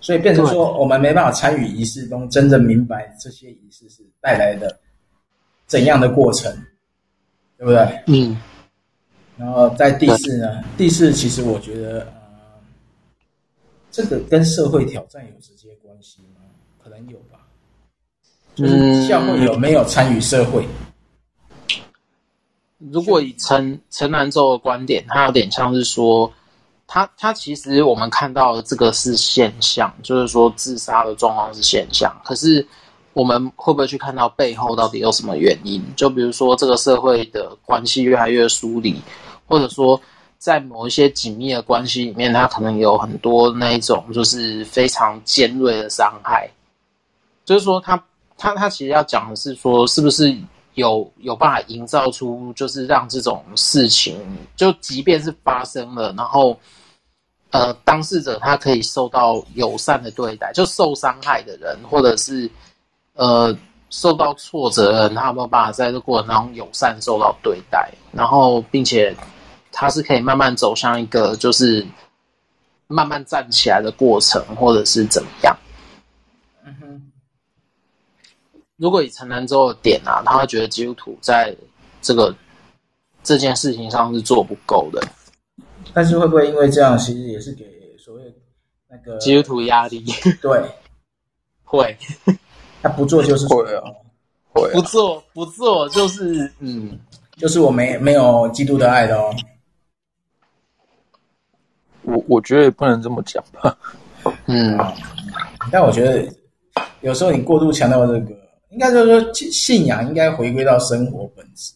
[0.00, 4.78] 所以变成说，我们没办法参与仪式中，真正明白这些仪式是带来的
[5.66, 6.54] 怎样的过程。
[7.56, 8.02] 对不对？
[8.08, 8.36] 嗯。
[9.36, 10.62] 然后在第四呢？
[10.76, 12.60] 第四其实我觉得，呃，
[13.92, 16.40] 这个跟社会挑战有直接关系吗？
[16.82, 17.33] 可能有吧。
[18.54, 20.66] 就是教会有没有参与社会？
[22.78, 26.32] 如果以陈陈南州的观点，他有点像是说，
[26.86, 32.66] 他他其实我们看到的这个是现象，就是说自杀的状况是现象，可是。
[33.14, 35.80] 我们会不会去看到背后到底有什么原因？
[35.94, 39.00] 就比如说，这个社会的关系越来越疏离，
[39.46, 40.00] 或者说，
[40.36, 46.50] 在某一些紧密的关系里面，它可能有很多那一种就是非常尖锐的伤害。
[47.44, 48.04] 就是说他，
[48.36, 50.36] 他他其实要讲的是说，是不是
[50.74, 54.18] 有有办法营造出，就是让这种事情，
[54.56, 56.58] 就即便是发生了，然后
[57.50, 62.50] 呃，当事者他可以受到友善的对待，就受伤害的人，或者是。
[63.16, 63.56] 呃，
[63.90, 67.88] 受到挫折的人，他有没有办法在这过程当中友善受到对待？
[68.10, 69.16] 然后，并且
[69.70, 71.86] 他是可以慢慢走向一个就是
[72.88, 75.56] 慢慢站起来的过程，或者是怎么样？
[76.64, 77.12] 嗯哼。
[78.84, 81.56] 如果以陈南州的点啊，他会觉得基督徒在
[82.02, 82.36] 这个
[83.22, 85.02] 这件事情上是做不够的。
[85.94, 87.64] 但是会不会因为这样，其实也是给
[87.98, 88.22] 所谓
[88.90, 90.04] 那个基督徒压力？
[90.42, 90.62] 对，
[91.64, 91.96] 会。
[92.82, 93.80] 他不做就是会啊，
[94.52, 97.00] 会啊，不做不做就是嗯，
[97.38, 99.34] 就是我没没有基督的爱的哦。
[102.02, 103.78] 我我觉得也不能这么讲吧，
[104.44, 104.78] 嗯，
[105.72, 106.30] 但我觉得
[107.00, 108.43] 有时候你过度强调这个，
[108.74, 111.72] 应该就是说信仰应该回归到生活本质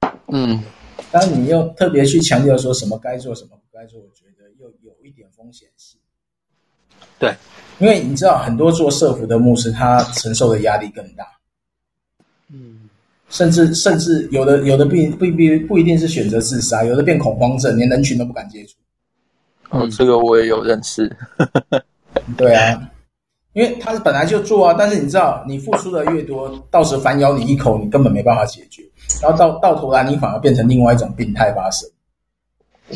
[0.00, 0.14] 啊。
[0.28, 0.62] 嗯，
[1.10, 5.98] 当你又特别去强调说什么该做什么不该做，我觉得又有一点风险性。
[7.18, 7.34] 对。
[7.78, 11.26] 因为你知道，很多做社福的牧师，他承受的压力更大。
[12.48, 12.88] 嗯，
[13.28, 18.76] 甚至甚至有的有的不不不不一定是选择自杀，有的变恐慌症，连人群都不敢接触。
[19.70, 21.10] 哦，这个我也有认识。
[22.36, 22.90] 对啊，
[23.54, 28.82] 因为他是本来就做啊，但是你知道，你付出的越多，到时反咬你一口，你根本没办法解决，
[29.20, 31.88] 然后到到头来，你反而变成另外一种病态发生。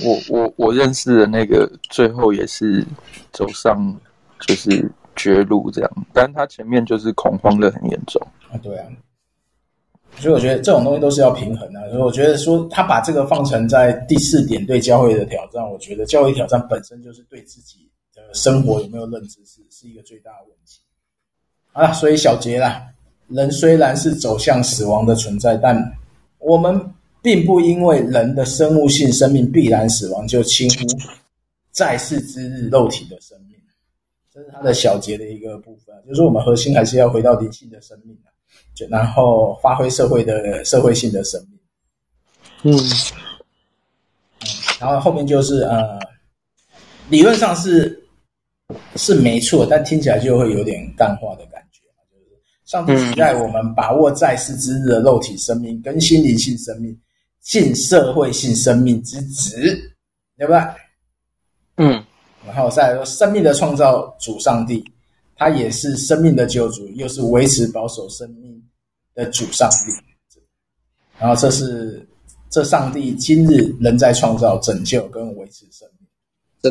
[0.04, 2.84] 我我我认识的那个最后也是
[3.32, 3.96] 走上
[4.40, 8.86] 就是绝路这样，但他前面就是恐慌的很严重啊，对啊，
[10.18, 11.88] 所以我觉得这种东西都是要平衡的、啊。
[11.90, 17.95] 所以我觉得说他把这个放成在第四点对教会的挑战，我觉得教会挑战本身就是对自己的
[18.36, 20.80] 生活有没有认知是是一个最大的问题。
[21.72, 22.86] 好了，所以小结啦，
[23.26, 25.76] 人虽然是走向死亡的存在，但
[26.38, 26.92] 我们。
[27.22, 30.86] 并不因为人的生物性生命必然死亡，就轻忽
[31.72, 33.58] 在世之日肉体的生命。
[34.32, 38.16] 这是他的小结的一个部分，就是我们核心还是要回到灵性的生命，
[38.76, 41.58] 就然后发挥社会的社会性的生命。
[42.62, 42.78] 嗯，
[44.78, 45.98] 然后后面就是呃，
[47.08, 48.05] 理论上是
[48.96, 51.80] 是没错，但听起来就会有点淡化的感觉。
[52.10, 56.98] 就是上帝期待我们把握在世之日的肉体生命跟心灵性生命。
[57.40, 59.80] 尽社会性生命之职，
[60.36, 60.60] 对不对？
[61.76, 62.04] 嗯，
[62.44, 64.84] 然后再来说，生命的创造主上帝，
[65.36, 68.60] 他也是生命的救主，又是维持保守生命
[69.14, 70.40] 的主上帝。
[71.20, 72.04] 然后这是
[72.50, 75.95] 这上帝今日仍在创造、拯救跟维持生命。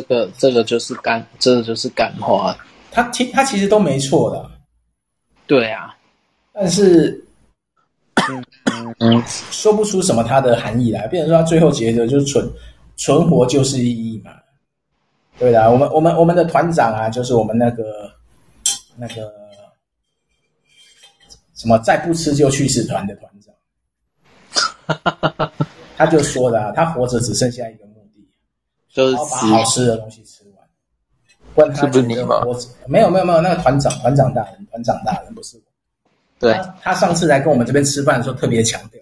[0.02, 2.54] 个这个就是干，这个就是干话。
[2.90, 4.50] 他其他其实都没错的。
[5.46, 5.96] 对啊，
[6.52, 7.22] 但是。
[8.98, 12.52] 嗯，说不出什么它的含义来，变成说他最后结的就是存
[12.96, 14.32] 存活就是意义嘛，
[15.38, 15.70] 对的。
[15.70, 18.10] 我们我们我们的团长啊，就是我们那个
[18.96, 19.32] 那个
[21.54, 23.30] 什么再不吃就去死团的团
[24.88, 25.52] 长，
[25.96, 27.86] 他就说的啊，他活着只剩下一个
[28.96, 30.66] 就是把好吃的东西吃完。
[31.56, 35.62] 问他觉得活着没有没有没有那个团长团长大人团长大人不是我。
[36.38, 39.00] 对他，他上次来跟我们这边吃饭的时候特别强调，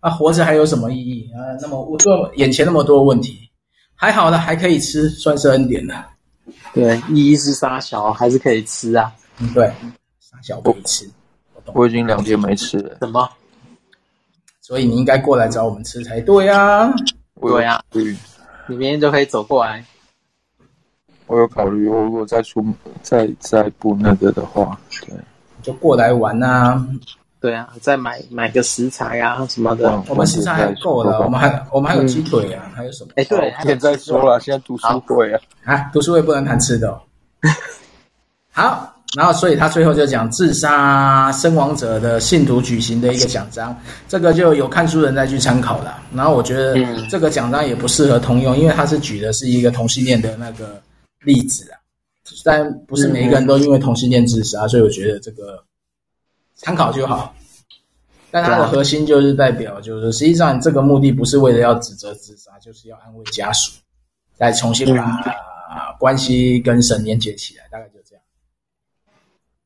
[0.00, 1.40] 啊，活着还有什么意义啊？
[1.60, 3.38] 那么我做眼前那么多问题，
[3.94, 6.06] 还好呢，还可以吃，算是恩典了。
[6.72, 9.12] 对，意义是杀小还是可以吃啊？
[9.38, 9.66] 嗯，对，
[10.20, 11.08] 杀小可以吃。
[11.54, 12.96] 我，我，我已经两天没吃了。
[13.00, 13.28] 什么？
[14.60, 16.92] 所以你应该过来找我们吃才对啊。
[17.40, 18.14] 对啊，对，
[18.66, 19.84] 你明天就可以走过来。
[21.26, 22.64] 我有考虑，我如果再出
[23.00, 25.16] 再再不那个的话，对。
[25.62, 26.88] 就过来玩呐、啊，
[27.40, 29.88] 对啊，再买买个食材啊什么的。
[29.90, 33.12] 嗯、我们食材还够了，我们还我们还有鸡腿啊，嗯、还有什么？
[33.16, 37.00] 哎，对，现在说了，现在读书会啊，啊，读书会不能谈吃的、哦。
[38.50, 46.02] 好，然后所以他最后就讲自杀身亡者的信徒举行的一个奖章，这个就有看书人再去参考了。
[46.14, 46.74] 然后我觉得
[47.10, 50.82] 这个奖章也不适合通用，因为他是举的是一个同性恋的那个
[51.24, 51.76] 例子啊。
[52.42, 55.62] 但不是每一个人都因为同性恋自杀，所以我觉得这个
[56.54, 57.34] 参考就好。
[58.30, 63.72] 但它的核心就是代表，就是实际上这个目的不是为了要指责自杀，就是要安慰家属，
[64.38, 68.01] 再重新把关系跟神连接起来，大概就。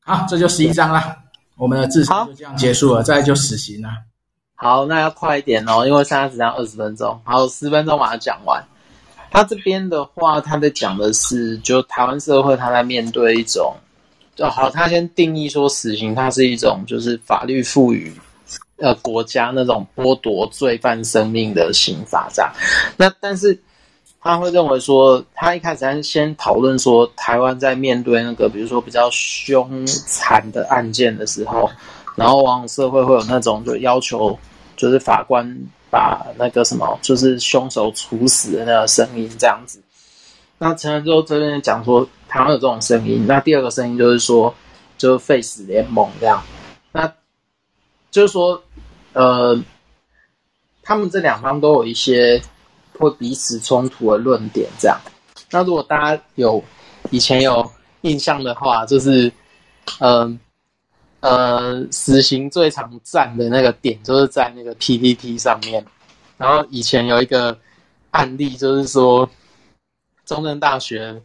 [0.07, 1.17] 好，这就十一章了，
[1.57, 3.89] 我们的自杀就这样结束了，再就死刑了。
[4.55, 8.63] 好，那要快一点哦，因为现在只剩二十分钟，好，十分钟把它讲完。
[9.29, 13.75] 他这边的话，他在讲的是，就台湾社会，他在面对一种，
[14.33, 18.15] 就好，他先定义说，死刑它是一种，就是法律赋予，
[18.77, 22.49] 呃，国家那种剥夺罪犯生命的刑罚这样。
[22.95, 23.61] 那但是
[24.27, 31.69] 他会认为说，他一开始先先讨论说，台湾在面对那个，比如说比较凶残的案件的时候，
[32.15, 34.37] 然后往往社会会有那种就要求，
[34.75, 35.57] 就是法官。
[35.89, 39.81] 把那个什么，就是凶手处死的那个声音这样子。
[40.57, 43.25] 那陈仁洲这边讲说，台湾有这种声音。
[43.25, 44.53] 那第二个声音就是说，
[44.97, 46.43] 就是废死联盟这样。
[46.91, 47.09] 那
[48.11, 48.61] 就是说，
[49.13, 49.57] 呃，
[50.83, 52.41] 他们这两方都有一些
[52.99, 54.99] 会彼此冲突的论点这样。
[55.51, 56.63] 那如果大家有
[57.09, 57.69] 以前有
[58.01, 59.31] 印象的话，就是，
[59.99, 60.39] 嗯、呃。
[61.19, 65.83] 呃，死刑最常站的那个点就是在那个 PPT 上面。
[66.37, 67.57] 然后以前有一个
[68.11, 69.27] 案例，就是说
[70.25, 71.19] 中正大学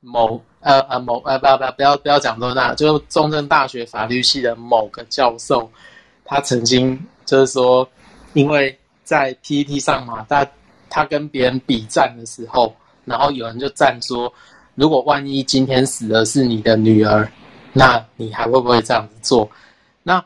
[0.00, 5.70] 某呃呃某呃不要不要不要不要讲多大，就中正大学法律系的某个教授，
[6.24, 7.86] 他曾经就是说，
[8.32, 10.44] 因为在 PPT 上嘛，他
[10.92, 12.76] 他跟别人比战的时候，
[13.06, 14.30] 然后有人就站说，
[14.74, 17.26] 如果万一今天死的是你的女儿。
[17.74, 19.50] 那你还会不会这样子做？
[20.02, 20.22] 那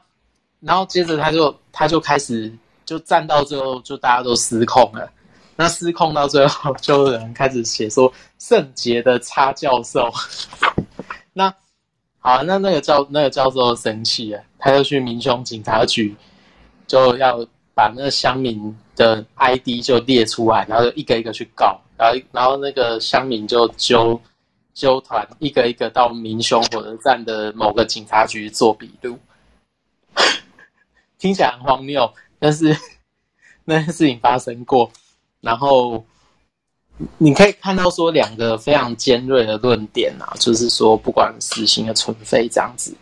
[0.58, 2.52] 然后接着他就他就开始
[2.84, 5.08] 就站到最后，就大家都失控了。
[5.54, 10.12] 那失控到最后，就有人开始写说圣洁的叉教授。
[11.32, 11.54] 那
[12.18, 16.16] 好，那那个教那个教授生气了，他就去民雄警察局，
[16.88, 17.46] 就要
[17.76, 24.18] 把那个乡民的 ID 就列出来，然后就一个一个去告，然后然后那个乡民就揪
[24.72, 29.18] 揪团一个一个到民雄火车站的某个警察局做笔录，
[31.20, 32.74] 听起来很荒谬，但是
[33.66, 34.90] 那件事情发生过，
[35.42, 36.02] 然后。
[37.18, 42.96] 你可以看到说两个非常尖锐的论点啊，就是说不管死刑的存废这样子。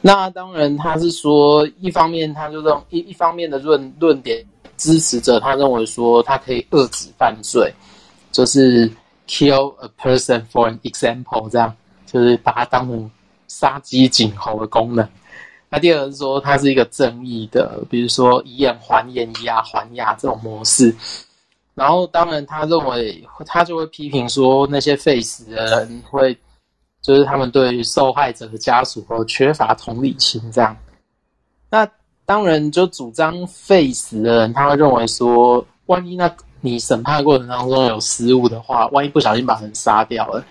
[0.00, 4.44] 那当然他是说，一方面他就认一一方面的论论点
[4.76, 7.72] 支持者，他认为说他可以遏制犯罪，
[8.30, 8.90] 就是
[9.26, 11.74] kill a person for an example 这样，
[12.06, 13.10] 就是把它当成
[13.48, 15.06] 杀鸡儆猴的功能。
[15.68, 20.94] 那第二个是说它是一个正义的，比如说以眼还眼，以牙还牙这种模式。
[21.74, 26.36] 然后，当然，他认为他就会批评说，那些废死的人会，
[27.02, 30.76] 就是他们对于受害者的家属和缺乏同理心这样。
[31.70, 31.88] 那
[32.24, 40.44] 当然，就主张废死的人，他会认为说，万一那你审判过程当中有失误的话，万一不小心把人杀掉了，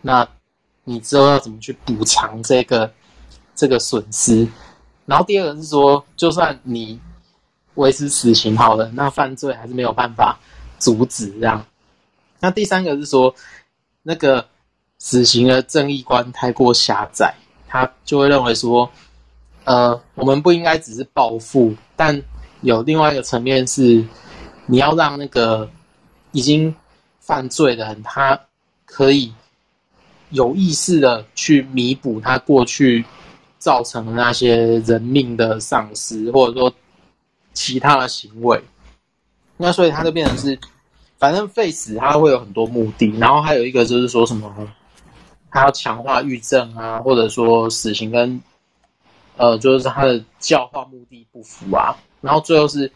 [0.00, 0.26] 那
[0.84, 2.92] 你之后要怎么去补偿这个
[3.54, 4.46] 这个损失？
[5.06, 7.00] 然后第二个是说，就算你
[7.74, 10.38] 维持死刑好了，那犯罪还是没有办法。
[10.78, 11.66] 阻止这样，
[12.38, 13.34] 那第三个是说，
[14.04, 14.46] 那个
[14.98, 17.34] 死刑的正义观太过狭窄，
[17.68, 18.90] 他就会认为说，
[19.64, 22.20] 呃，我们不应该只是报复，但
[22.62, 24.04] 有另外一个层面是，
[24.66, 25.70] 你要让那个
[26.32, 26.74] 已经
[27.20, 28.38] 犯罪的人，他
[28.84, 29.32] 可以
[30.30, 33.04] 有意识的去弥补他过去
[33.58, 36.72] 造成的那些人命的丧失，或者说
[37.52, 38.60] 其他的行为。
[39.56, 40.58] 那所以他就变成是，
[41.18, 44.52] 反正废死他会有很多目的，然后还有一个就是说什么，
[45.50, 48.40] 他要强化狱政啊，或者说死刑跟，
[49.36, 52.90] 呃，就是他的教化目的不符啊，然后最后是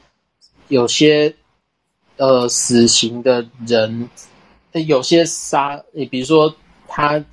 [0.68, 1.34] 有些，
[2.16, 4.08] 呃，死刑的人，
[4.72, 6.54] 有些杀，你比如说
[6.86, 7.24] 他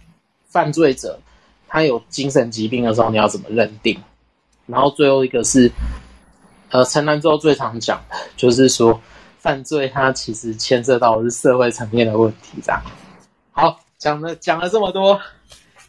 [0.48, 1.20] 犯罪者，
[1.68, 4.00] 他有精神疾病的时候，你要怎么认定？
[4.66, 5.72] 然后最后一个是，
[6.70, 9.00] 呃，陈南洲最常讲的就是说。
[9.42, 12.84] 犯罪，它其实牵涉到是社会层面的问题，这样。
[14.00, 15.20] 讲了讲了这么多，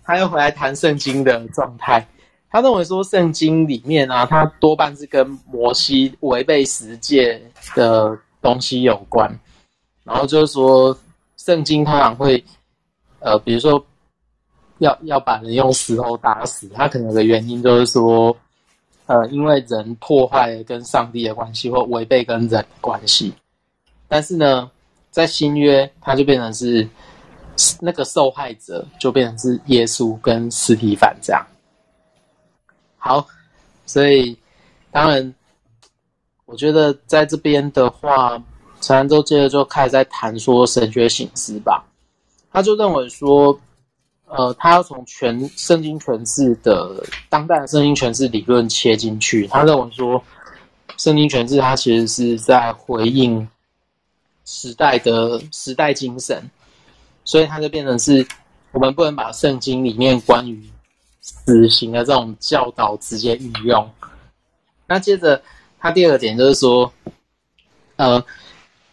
[0.04, 2.06] 他又回来谈圣经的状态。
[2.50, 7.40] 他认为说，圣经里面啊，它多半是跟摩西违背十诫
[7.74, 9.32] 的东西有关。
[10.04, 10.94] 然后就是说，
[11.36, 12.44] 圣经通常会，
[13.20, 13.82] 呃，比如说
[14.78, 18.36] 要要把人用石头打死，他可能有个原因就是说。
[19.06, 23.34] 呃，因为人破坏了跟上帝的关系，或违背跟人的关系，
[24.06, 24.70] 但是呢，
[25.10, 26.88] 在新约，它就变成是
[27.80, 31.46] 那个受害者，就变成是耶稣跟司提反这样。
[32.98, 33.26] 好，
[33.86, 34.36] 所以
[34.90, 35.34] 当然，
[36.46, 38.42] 我觉得在这边的话，
[38.80, 41.84] 陈安洲接着就开始在谈说神学醒思吧，
[42.52, 43.58] 他就认为说。
[44.32, 49.48] 呃，他要从全圣经诠释的当代的圣经诠释理论切进去。
[49.48, 50.22] 他认为说，
[50.96, 53.48] 圣经诠释它其实是在回应
[54.44, 56.48] 时代的时代精神，
[57.30, 58.26] 所以它就变成是
[58.72, 60.60] 我们不能把圣经里面关于
[61.20, 63.88] 死刑的这种教导直接运用。
[64.88, 65.40] 那接着，
[65.78, 66.92] 他第二点就是说，
[67.94, 68.24] 呃，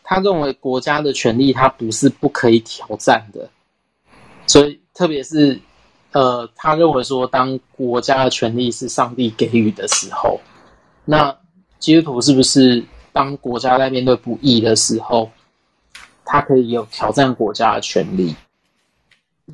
[0.04, 3.50] 他认为国家的权力它不是不可以挑战的，
[4.46, 4.80] 所以。
[4.94, 5.60] 特别是，
[6.12, 10.40] 呃，他认为说，当国家的权力是上帝给予的时候，
[11.06, 11.38] 那
[11.78, 12.84] 基督徒是不是
[13.14, 15.30] 当国家在面对不义的时候，
[16.28, 18.36] 他可以有挑战国家的权利，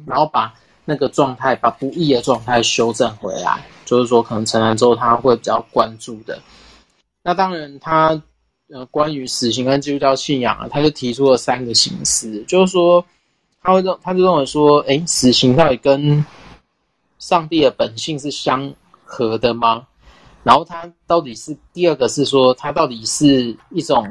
[0.05, 0.53] 然后把
[0.84, 3.63] 那个状态，把不义的状态修正回来？
[3.86, 6.41] 就是说，可能成人之后他会比较关注的。
[7.21, 8.21] 那当然，他
[8.69, 13.05] 呃，关于死刑跟基督教信仰啊，他就提出了三个形式，就是说。
[13.65, 16.26] 他会认，他就认为说，诶，死刑到底跟
[17.17, 18.74] 上帝的本性是相
[19.05, 19.88] 合的吗？
[20.43, 24.05] 然后他到底是第二个是说，他到底是一种，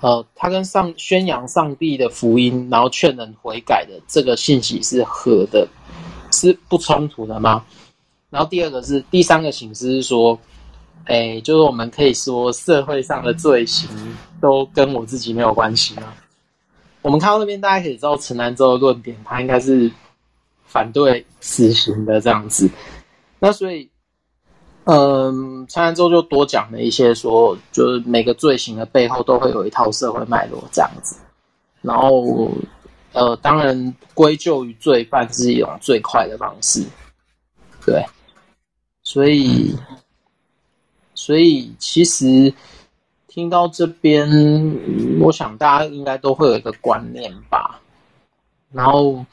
[0.00, 5.68] 呃，他跟上宣扬上帝的福音，然后劝人悔改的这个信息是合的，
[6.32, 7.64] 是不冲突的吗？
[8.30, 10.38] 然后第二个是第三个形式是说，
[11.06, 13.88] 诶，就是我们可以说社会上的罪行
[14.40, 16.14] 都跟我自己没有关系吗？
[17.02, 19.90] 我们看到那边，大家可以知道陈南州的论点，他应该是
[20.64, 22.70] 反对死刑的这样子。
[23.38, 23.90] 那所以，
[24.92, 31.16] 嗯，听完之后就多讲了一些，说就是每个罪行的背后都会有一套社会脉络这样子。
[31.80, 32.50] 然后，
[33.12, 36.84] 呃，当然归咎于罪犯是一种最快的方式。
[37.86, 38.04] 对，
[39.04, 39.72] 所以，
[41.14, 42.52] 所以其实
[43.28, 44.28] 听到这边，
[45.20, 47.80] 我想大家应该都会有一个观念吧。
[48.72, 49.24] 然后，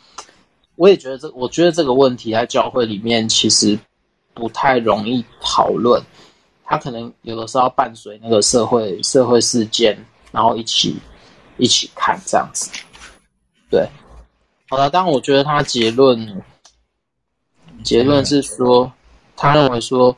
[0.75, 3.75] 我也觉得这，我觉得这个问题在教会里面其实
[4.37, 6.01] 不太容易讨论。
[6.63, 9.97] 他可能有的时候伴随那个社会社会事件，
[10.31, 10.95] 然后一起
[11.57, 12.69] 一起看这样子。
[13.69, 13.87] 对，
[14.69, 16.43] 好了，当我觉得他结论。
[17.83, 18.91] 结论是说，
[19.35, 20.13] 他认为说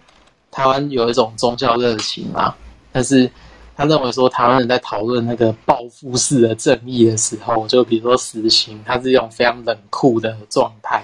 [0.50, 2.56] 台湾有一种宗教热情啊，
[2.94, 3.30] 但是
[3.76, 11.04] 他认为说台湾人在讨论那个报复式的正义的时候，就比如说死刑，他是一种非常冷酷的状态。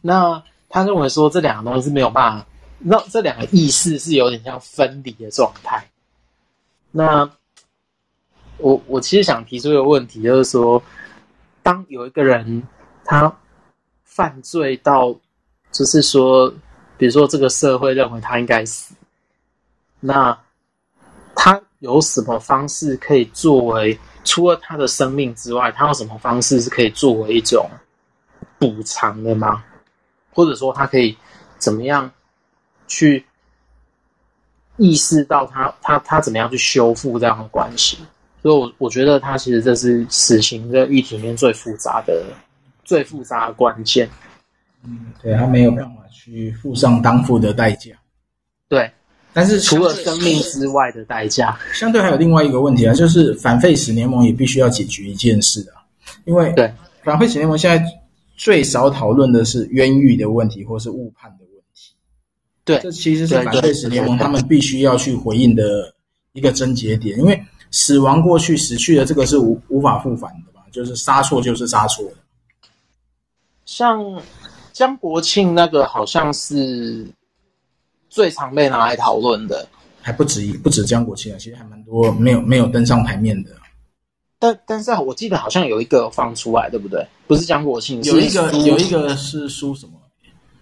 [0.00, 2.46] 那他认为说这两个东西是没有办法，
[2.78, 5.84] 那这两个意识是有点像分离的状态。
[6.92, 7.28] 那
[8.58, 10.82] 我我其实想提出一个问题，就是说，
[11.62, 12.62] 当有一个人
[13.04, 13.36] 他
[14.04, 15.14] 犯罪到
[15.72, 16.48] 就是说，
[16.96, 18.94] 比如说这个社会认为他应该死，
[19.98, 20.38] 那
[21.34, 27.68] 他有什么方式可以作为除了他的生命之外，他有什么方式是可以作为一种
[28.58, 29.64] 补偿的吗？
[30.32, 31.16] 或者说他可以
[31.58, 32.10] 怎么样
[32.86, 33.24] 去
[34.76, 37.98] 意识到他他他怎么样去修复这样的关系？
[38.42, 42.24] 所以我，我我觉得他其实这是死刑这议题里面最复杂的、
[42.84, 44.08] 最复杂的关键。
[44.82, 47.90] 嗯，对，他没有办法去付上当付的代价。
[48.66, 48.90] 对，
[49.34, 55.84] 但是除了生命之外的代价，相对还有另外一个问题啊，就是反废死联盟也必须要解决一件事啊，
[56.24, 56.72] 因为对
[57.04, 57.84] 反废死联盟现在
[58.40, 61.92] 最少讨论的是冤狱的问题，或是误判的问题。
[62.64, 65.94] 对，这其实是反对死联盟他们必须要去回应的
[66.32, 67.38] 一个症结点，因为
[67.70, 72.10] 死亡过去，死去的这个是无无法复返的嘛，就是杀错就是杀错。
[73.66, 74.22] 像。
[74.72, 77.06] 江国庆那个好像是
[78.08, 79.68] 最常被拿来讨论的，
[80.00, 83.50] 还不止一不止江国庆啊，其实还蛮多没有没有登上台面的。
[84.40, 87.06] 但但是我记得好像有一个放出来，对不对？
[87.28, 89.92] 不是江国庆，有一个有一个是苏什么？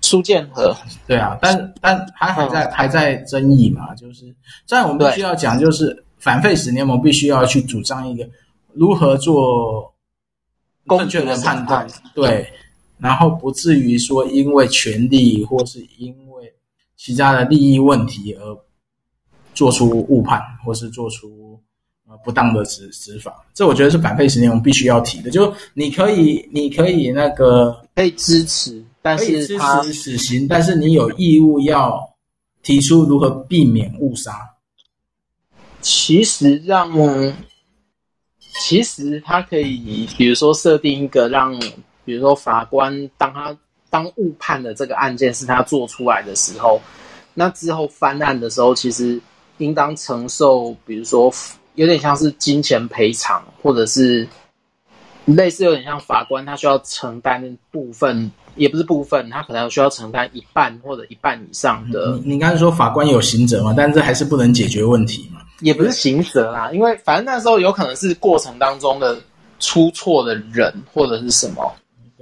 [0.03, 0.77] 苏建和。
[1.07, 4.35] 对啊，但但还还在、嗯、还在争议嘛，就是
[4.67, 8.29] 在我们必须要讲，就是反废死联盟必须要去主张一个
[8.75, 9.95] 如何做
[10.89, 12.47] 正确的判断，对。
[12.99, 16.53] 然后不至于说因为权力或是因为
[16.97, 18.59] 其他的利益问题而
[19.55, 21.61] 做出误判，或是做出
[22.09, 25.31] 呃不当的执执法，这我觉得是反废死联盟必须要提的。
[25.31, 32.01] 就你可以，你可以那个可以支持，但是支持死刑，但是你有义务要
[32.63, 34.33] 提出如何避免误杀。
[35.81, 36.91] 其实让，
[38.61, 41.59] 其实他可以，比如说设定一个让。
[42.05, 43.55] 比如说，法官当他
[43.91, 46.81] 当误判的这个案件是他做出来的时候，
[47.35, 49.21] 那之后翻案的时候，其实
[49.59, 51.31] 应当承受，比如说
[51.79, 54.27] 有点像是金钱赔偿，或者是
[55.27, 62.19] 类似有点像法官他需要承担部分，也不是部分，他可能需要承担一半或者一半以上的。
[62.25, 63.73] 你你刚才说法官有刑责嘛？
[63.77, 65.41] 但是这还是不能解决问题嘛？
[65.61, 69.17] 也不是刑责啦，因为反正那时候有可能是过程当中的
[69.61, 71.73] 出错的人或者是什么。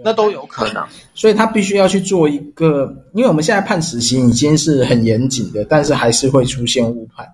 [0.04, 0.84] 那都有可能，
[1.14, 7.26] 所以他必须要去做一个，因为我们现在判死刑已经是很严谨的，但是还是会出现误判，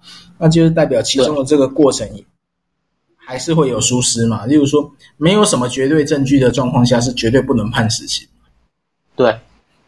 [0.43, 2.05] 那就是代表其中的这个过程
[3.15, 4.45] 还是会有疏失嘛。
[4.45, 8.27] 例如说，没有什么绝对证据的状况下，是绝对不能判死刑。
[9.15, 9.39] 对，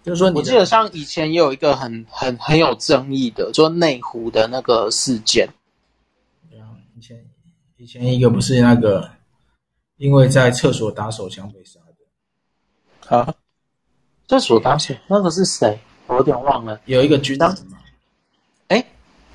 [0.04, 5.48] 就是说，我记得像以前也有一个很很很有争议的，就内湖的那个事件。
[6.48, 7.24] 对啊，以前
[7.78, 9.10] 以前一个不是那个，
[9.96, 11.80] 因为在厕所打手枪被杀
[13.08, 13.16] 的。
[13.16, 13.34] 啊，
[14.28, 15.76] 厕所打手那个是谁？
[16.06, 16.80] 我有点忘了。
[16.84, 17.56] 有一个军人嘛？
[17.56, 17.73] 哎，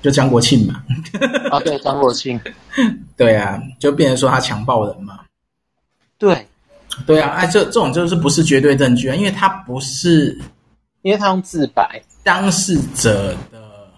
[0.02, 0.84] 就江国庆嘛？
[1.50, 2.40] 啊，对，张国庆。
[3.16, 5.20] 对啊，就变成说他强暴人嘛？
[6.16, 6.46] 对，
[7.06, 10.38] 对啊，哎，这这种就是不是绝对证据啊，因为他不是，
[11.02, 13.88] 因为他用自白当事者的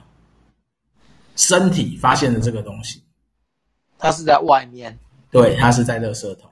[1.36, 3.02] 身体发现的这个东西，
[3.98, 4.98] 他是在外面，
[5.30, 6.50] 对，他是在垃圾桶，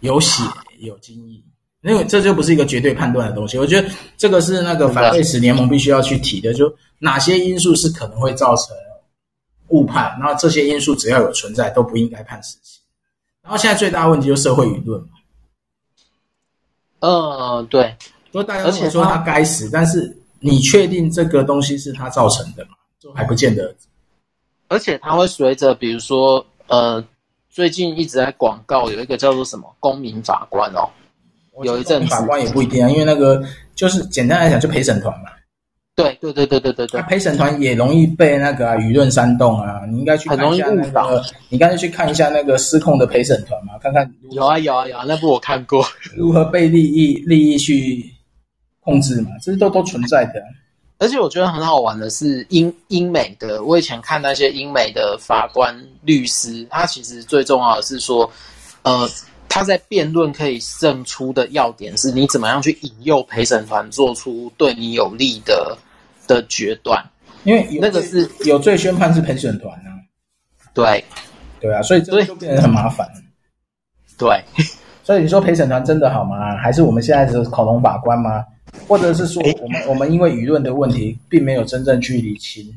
[0.00, 0.42] 有血
[0.78, 1.42] 有精液。
[1.82, 8.76] 因为这就不是一个绝对判断的东西，我觉得这个是那个反对死联盟必须要去提的，就哪些因素是可能会造成
[9.68, 12.80] 误判，然后这些因素只要有存在都不应该判死刑。
[13.42, 15.08] 然后现在最大的问题就是社会舆论嘛。
[17.00, 17.96] 呃，对，
[18.30, 22.70] 说大家都说他该死，但是你确定这个东西是他造成的吗？
[23.00, 23.74] 就还不见得。
[24.68, 27.04] 而且他会随着，比如说，呃，
[27.50, 30.88] 最近一直在广告有一个叫做什么公民法官哦。
[31.64, 33.42] 有一阵法官也不一定啊，因为那个
[33.74, 35.30] 就是简单来讲，就陪审团嘛。
[35.94, 39.82] 对对对对对对对，陪审团也容易被那个、啊、舆论煽动啊！
[39.90, 45.84] 你应该去看一下那个，你干脆去看一下那个失控的陪审团嘛，看看有啊有啊有啊，那部我看过，
[46.16, 48.02] 如何被利益利益去
[48.80, 50.42] 控制嘛，这些都都存在的。
[50.98, 58.30] 而且我觉得很好玩的是英英美的，我以前看那些英美的法官律师，他其实最重要的是说，
[58.82, 59.06] 呃，
[59.52, 65.78] 他在辩论可以胜出的要点是你怎么样去引诱陪审团做出对你有利的。
[66.28, 67.04] 的决断，
[67.42, 69.90] 因为那个是有罪宣判是陪审团啊，
[70.72, 71.04] 对，
[71.60, 73.06] 对啊，所以这个就变得很麻烦，
[74.16, 74.40] 对，
[75.02, 76.56] 所以你说陪审团真的好吗？
[76.56, 78.44] 还是我们现在的恐龙法官吗？
[78.86, 82.72] 或者是说我们我们因为舆论的问题，并没有真正去理清？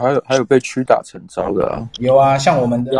[0.00, 2.92] 还有还有被屈打成招的啊，有啊，像我们的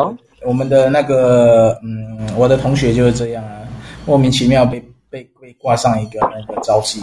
[0.45, 3.67] 我们的那个嗯，我的同学就是这样啊，
[4.07, 7.03] 莫名其妙被被被挂上一个那个招妓。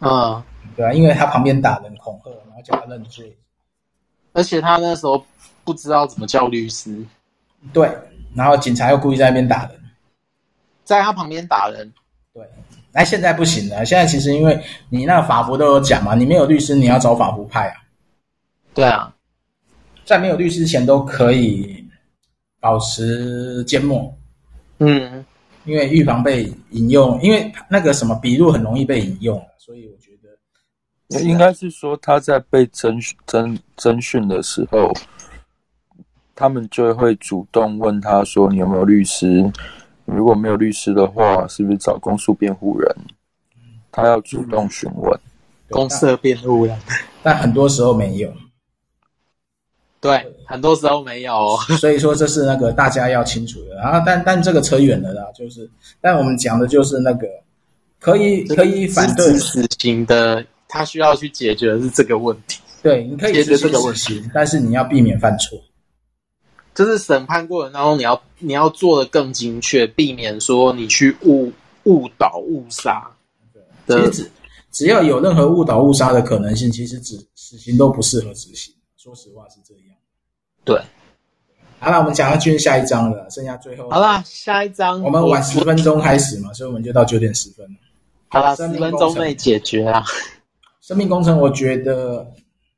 [0.00, 0.42] 嗯，
[0.76, 3.36] 对啊，因为他旁边打人恐吓，然后叫他认罪，
[4.32, 5.22] 而且他那时候
[5.62, 7.04] 不知道怎么叫律师，
[7.72, 7.90] 对，
[8.34, 9.80] 然后警察又故意在那边打人，
[10.84, 11.92] 在他旁边打人，
[12.32, 12.42] 对，
[12.92, 17.76] 那现在不行了，现在其实因为你那个法服都有讲嘛，你没有律师，你要找法服派啊，
[18.72, 19.14] 对啊，
[20.10, 21.84] 在没有律师前都可以
[22.58, 24.12] 保持缄默，
[24.78, 25.24] 嗯，
[25.64, 29.40] 因为预防被引用，因为那个什么笔录很容易被引用。
[29.56, 34.92] 所以我觉得，应该是说他在被侦侦侦讯的时候，
[36.34, 39.48] 他们就会主动问他说：“你有没有律师？
[40.06, 42.96] 如果没有律师的话，是不是找公诉辩护人？”
[43.92, 45.20] 他要主动询问
[45.68, 46.76] 公设辩护人，
[47.22, 48.32] 但很多时候没有。
[50.00, 51.56] 对，很多时候没有。
[51.78, 53.74] 所以说这是那个大家要清楚的。
[53.76, 55.70] 然后，但但这个扯远了啦，就是，
[56.00, 57.26] 但我们讲的就是那个。
[57.98, 62.58] 可以可以反对死刑的，他需要去解决的是这个问题。
[62.82, 65.62] 对，你可以解决这个问题，但是你要避免犯错。
[66.74, 71.52] 就是审判过程当中，你要你要做的更精确，避免说你去误
[71.84, 73.06] 误导误杀。
[73.86, 74.30] 对，其实只
[74.72, 78.74] 只要有任何误导误杀的可能性，其实只死刑都不适合执行。
[78.96, 79.89] 说实话是这样。
[80.64, 80.80] 对。
[81.78, 83.88] 好了，我们讲到进入下一章了，剩下最后。
[83.88, 87.76] 好了，下一章我们晚十分钟开始嘛，所以我们就到九点十分了。
[88.28, 90.04] 好了，十分钟内解决啊！
[90.82, 92.30] 生命工程，我觉得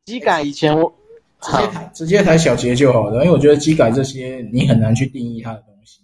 [0.05, 0.93] 机改以前我
[1.41, 6.01] 直接抬直接抬小节就好了，因为我觉得机改这些你很难去定义它的东西，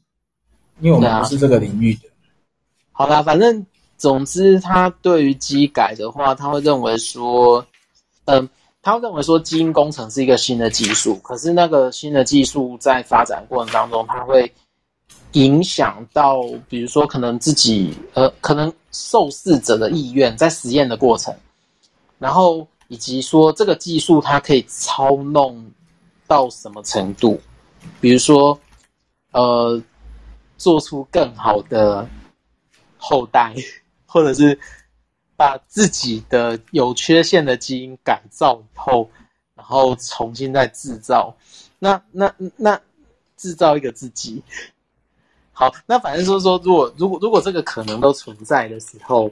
[0.80, 2.00] 因为我们不是这个领域的。
[2.90, 3.64] 好啦，反正
[3.96, 7.64] 总之，他对于机改的话，他会认为说，
[8.24, 8.48] 嗯，
[8.82, 14.52] 他会认为说基因工程是一个新的技术，可是那个新的技术在发展过程当中，它会。
[15.32, 21.36] 影响到，比如说可能自己呃，可能受试者的意愿在实验的过程，
[22.18, 25.70] 然后以及说这个技术它可以操弄
[26.26, 27.38] 到什么程度，
[28.00, 28.58] 比如说
[29.32, 29.80] 呃，
[30.56, 32.08] 做出更好的
[32.96, 33.54] 后代，
[34.06, 34.58] 或者是
[35.38, 39.08] 把自己的有缺陷的基因改造以后，
[39.54, 41.36] 然后重新再制造，
[41.78, 42.80] 那那那
[43.36, 44.42] 制造一个自己。
[45.52, 49.30] 好，那反正就是说，如果如果如果这个可能都存在的时候，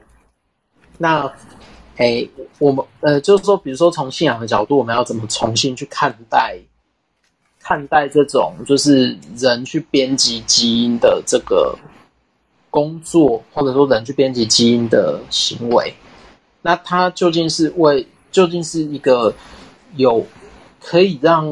[0.96, 1.32] 那，
[1.96, 2.30] 诶，
[2.60, 6.56] 我们呃，就是说，比如说从信仰的角度，我们要怎么重新去看待
[7.60, 11.76] 看待这种就是人去编辑基因的这个
[12.76, 15.94] 工作，或者说人去编辑基因的行为，
[16.60, 19.32] 那它究竟是为究竟是一个
[19.94, 20.26] 有
[20.78, 21.48] 可以让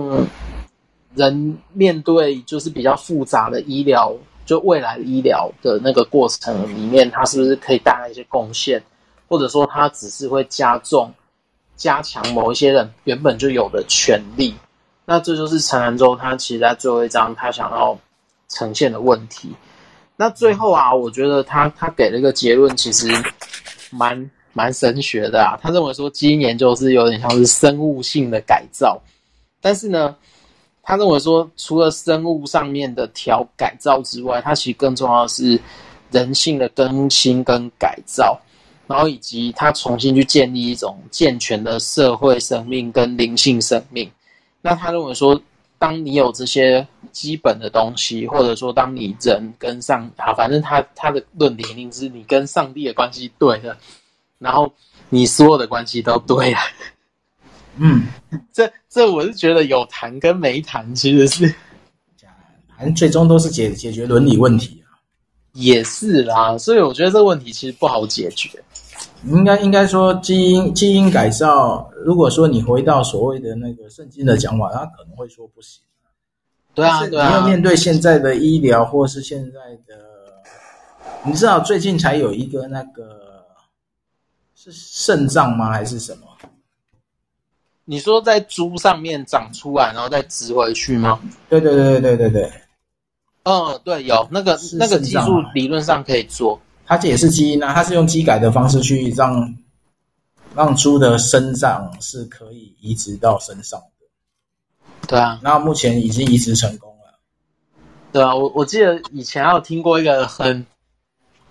[1.14, 4.14] 人面对就是比较复杂的医疗。
[4.44, 8.82] 就未来医疗的那个过程里面，它是不是可以带来一些贡献，
[9.26, 11.10] 或者说它只是会加重、
[11.76, 14.54] 加强某一些人原本就有的权利？
[15.06, 17.98] 那这就是陈兰州他其实在最后一章他想要
[18.50, 19.54] 呈现的问题。
[20.16, 23.08] 那最后啊，我觉得他他给了一个结论，其实
[23.90, 25.58] 蛮蛮神学的啊。
[25.62, 29.00] 他认为说基因研究是有点像是生物性的改造，
[29.60, 30.16] 但是呢。
[30.86, 35.58] 他认为说，除了生物上面的调改造之外，它其实更重要的是
[36.10, 38.38] 人性的更新跟改造，
[38.86, 44.10] 然后以及他重新去建立一种健全的社会生命跟灵性生命。
[44.60, 45.40] 那他认为说，
[45.84, 53.76] 当你有这些基本的东西，或者说当你人跟上，好，反正他他的论点一定是你跟上帝的关系对的，
[54.38, 54.72] 然后
[55.10, 56.58] 你所有的关系都对了。
[57.76, 58.06] 嗯，
[58.50, 61.54] 这这我是觉得有谈跟没谈其实是，
[62.78, 64.96] 反正最终都是解解决伦理问题啊。
[65.52, 68.48] 也是啦，所以我觉得这个问题其实不好解决。
[69.26, 75.82] 应该应该说基因基因改造，如果说你回到所谓的那个圣经的讲法，他可能会说不行。
[76.74, 77.28] 对啊，对啊。
[77.28, 80.04] 你要面对现在的医疗，或是现在的，
[81.24, 83.46] 你知道最近才有一个那个
[84.54, 85.70] 是肾脏吗？
[85.70, 86.26] 还是什么？
[87.86, 91.20] 你说在猪上面长出来，然后再植回去吗？
[91.48, 92.52] 对对对对对对。
[93.44, 96.60] 嗯，对，有那个那个技术，理论上可以做。
[96.86, 99.56] 它这也是基因啊，它是用基改的方式去让
[100.54, 104.06] 让猪的生长是可以移植到身上的。
[105.08, 107.18] 对啊，那目前已经移植成功了。
[108.12, 110.66] 对啊，我我记得以前还有听过一个很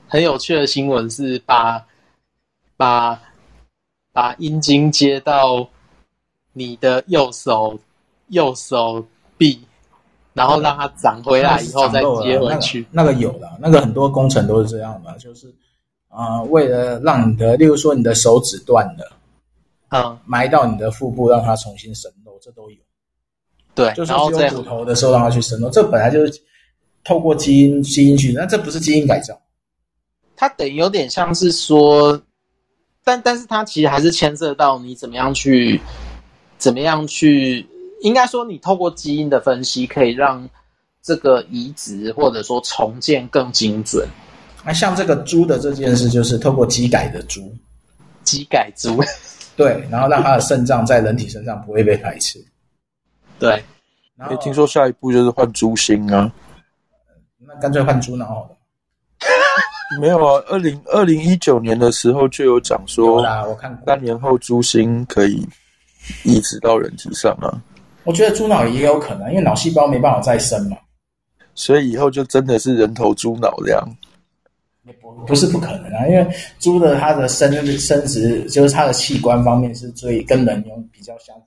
[0.07, 1.86] 很有趣的新闻，是把
[2.77, 3.21] 把
[4.11, 5.67] 把阴茎接到
[6.53, 7.79] 你的右手
[8.27, 9.05] 右手
[9.38, 9.61] 臂。
[10.34, 15.47] 然后让它长回来以后再接回去，那个、那个有的，那个很多工程都是这样的，就是
[16.09, 19.11] 啊、呃，为了让你的，例如说你的手指断了，
[19.89, 22.77] 嗯，埋到你的腹部让它重新生肉，这都有。
[23.75, 26.41] 对，就是用骨头的时候让它去生肉，这本来就是
[27.03, 29.39] 透过基因基因去，那这不是基因改造，
[30.36, 32.19] 它等于有点像是说，
[33.03, 35.79] 但但是它其实还是牵涉到你怎么样去，
[36.57, 37.67] 怎么样去。
[38.04, 40.47] 应该说，你透过基因的分析，可以让
[41.01, 44.06] 这个移植或者说重建更精准。
[44.66, 47.54] 那像这个猪的这件事，就是透过基改的猪，
[48.24, 49.01] 基改猪，
[49.56, 52.43] 对，然后让它的肾脏在人体身上不会被排斥。
[53.39, 53.64] 对，
[54.18, 56.30] 然后听说下一步就是换猪心啊，
[57.39, 58.58] 那干脆换猪脑好了。
[60.01, 65.47] 没有啊，二零二零一九年的时候就有讲说，有啦，我看三年后猪心可以
[66.26, 67.47] 移植到人体上啊。
[68.04, 70.78] 我觉得猪脑也有可能，因为脑细胞没办法再生嘛，
[71.56, 73.84] 所以以后就真的是人头猪脑这样。
[74.86, 76.28] 也不不是不可能啊，因为
[76.60, 81.43] 猪的它的生生殖就是它的器官方面是最跟人有比较相符。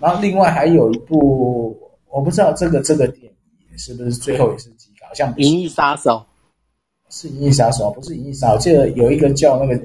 [0.00, 3.32] 然后另外还有一部，我不知道这个这个电
[3.70, 5.32] 影是不是最后也是基改，好像。
[5.36, 6.26] 银翼杀手
[7.08, 9.80] 是银翼杀手，不是银翼杀手，我记得有一个叫那个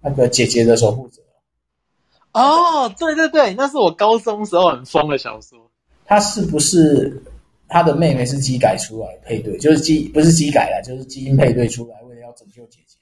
[0.00, 1.20] 那个姐姐的守护者。
[2.38, 5.58] 哦，对对对，那是我高中时候很疯的小说。
[6.06, 7.22] 他是不是
[7.68, 9.58] 他的妹妹是基改出来配对？
[9.58, 12.96] 就是基不是基改了，就是基因配对出来，为了要拯救姐姐。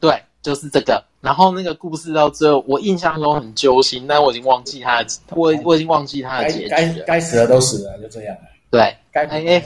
[0.00, 1.04] 对，就是这个。
[1.20, 6.68] 然后那个故事到最后，我印象中很揪心，但我已经忘记他的，我我已经忘记他的结局。
[6.68, 8.42] 该该死的都死了，就这样了。
[8.70, 9.62] 对，该哎哎，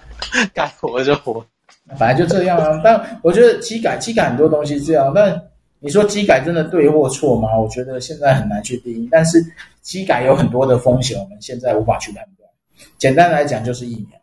[0.52, 1.44] 该活就活，
[1.98, 2.80] 本来就这样啊。
[2.84, 5.40] 但我觉得基改基改很多东西这样，但。
[5.84, 7.54] 你说基改真的对或错吗？
[7.58, 9.06] 我觉得现在很难去定义。
[9.12, 9.44] 但是
[9.82, 12.48] 基改有很多的风险，我们现在无法去判断。
[12.96, 14.18] 简单来讲，就是疫苗。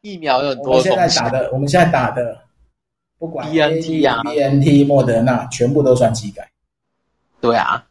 [0.00, 0.68] 疫苗有很多。
[0.68, 2.38] 我们现在打的，我们现在打的，
[3.18, 6.50] 不管 BNT 啊、BNT、莫德纳，全部都算基改。
[7.42, 7.84] 对啊，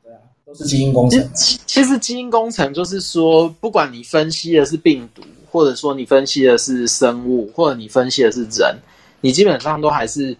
[0.00, 1.28] 对啊，都是基因工程。
[1.34, 8.76] 其其实基因工程就是说，不管你分析的是病毒，或者说你分析的是生物，或者你分析的是人，
[9.20, 10.36] 你基本上都还是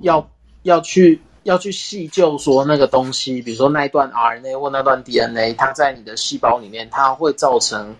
[0.00, 0.28] 要。
[0.62, 7.96] 要去要去细究说那个东西，比如说那一段 RNA 或那段 DNA，它在你的细胞里面，它会造成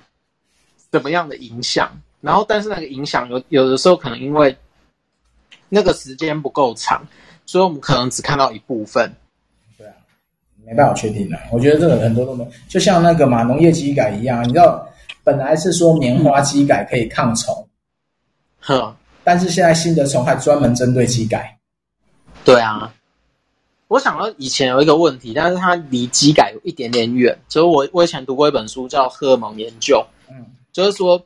[0.91, 1.91] 怎么样的影响？
[2.21, 4.57] 然后，但是那个影响有有的时候可能因为
[5.69, 7.05] 那个时间不够长，
[7.47, 9.13] 所以我们可能只看到一部分。
[9.77, 9.95] 对啊，
[10.65, 11.37] 没办法确定的。
[11.51, 14.89] 我觉得这个很多都没，就像那个嘛农业机改一样，你知道
[15.25, 17.67] 本来是说棉花基改可以抗虫，
[18.61, 21.59] 哼、嗯，但是现在新的虫还专门针对基改。
[22.45, 22.93] 对啊，
[23.86, 27.38] 我想到以前有一个问题，但是它离机改有一点点远。
[27.49, 31.24] 就是我我以前读过一本书叫《荷尔蒙研究》，嗯，就是说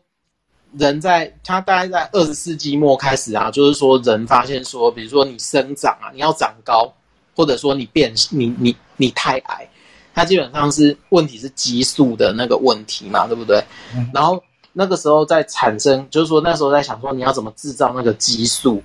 [0.72, 6.92] 人在他大概在二十世纪末开始啊，就是说人发现说，比如说你生长啊，你要长高，
[7.34, 9.66] 或者说你变你你你太矮，
[10.14, 13.64] 它基本上是问题是激素的那个问题嘛，对不对？
[13.94, 14.42] 嗯，然后
[14.72, 18.82] 那个时候在产生，就是说那时候在想说你要怎么制造那个激素，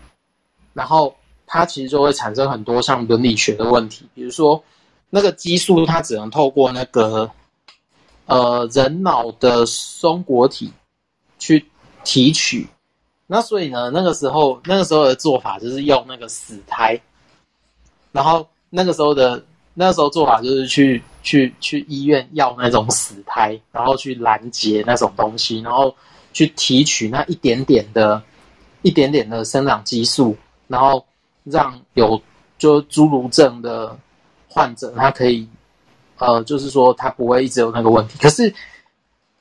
[0.73, 1.13] 然后。
[1.53, 4.63] 它其实就会产生很多像伦理学的问题，比如说
[5.09, 7.29] 那个激素它只能透过那个
[8.25, 10.71] 呃人脑的松果体
[11.39, 11.65] 去
[12.05, 12.65] 提取，
[13.27, 16.97] 那所以呢，那个时候那个时候的做法就是用那个死胎，
[18.13, 19.43] 然后那个时候的
[19.73, 25.93] 那个时候做法就是去去去医院要那种死胎，然后去拦截那种东西，然后
[26.31, 28.23] 去提取那一点点的、
[28.83, 30.37] 一点点的生长激素，
[30.69, 31.05] 然后。
[31.43, 32.21] 让有
[32.57, 33.97] 就侏儒症的
[34.47, 35.47] 患者，他可以，
[36.17, 38.17] 呃，就是说他不会一直有那个问题。
[38.19, 38.53] 可是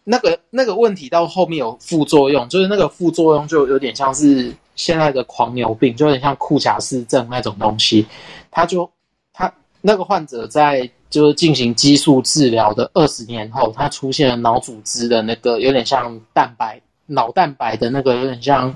[0.04, 8.06] 那个那个问题到后面有副作用，就是那个副作用就有点像是现在的狂牛病，就有点像库贾氏症那种东西。
[8.50, 8.90] 他就
[9.32, 18.74] 他那个患者在就是进行激素治疗的二十年后，他出现了脑组织的那个有点像蛋白脑蛋白的那个有点像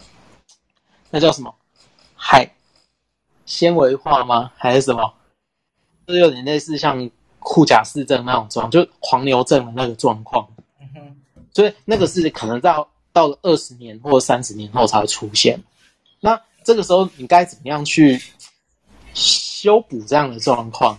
[1.11, 1.55] 那叫什么
[2.15, 2.49] 海
[3.47, 4.51] 纤维化吗？
[4.57, 5.13] 还是什么？
[6.07, 10.47] 就有点类似像护甲氏症那种状，就黄牛症的那个状况。
[11.53, 15.63] 所以那个是可能到到了二十年或三十年后才会出现。
[16.21, 18.21] 那这个时候你该怎么样去
[19.13, 20.99] 修补这样的状况？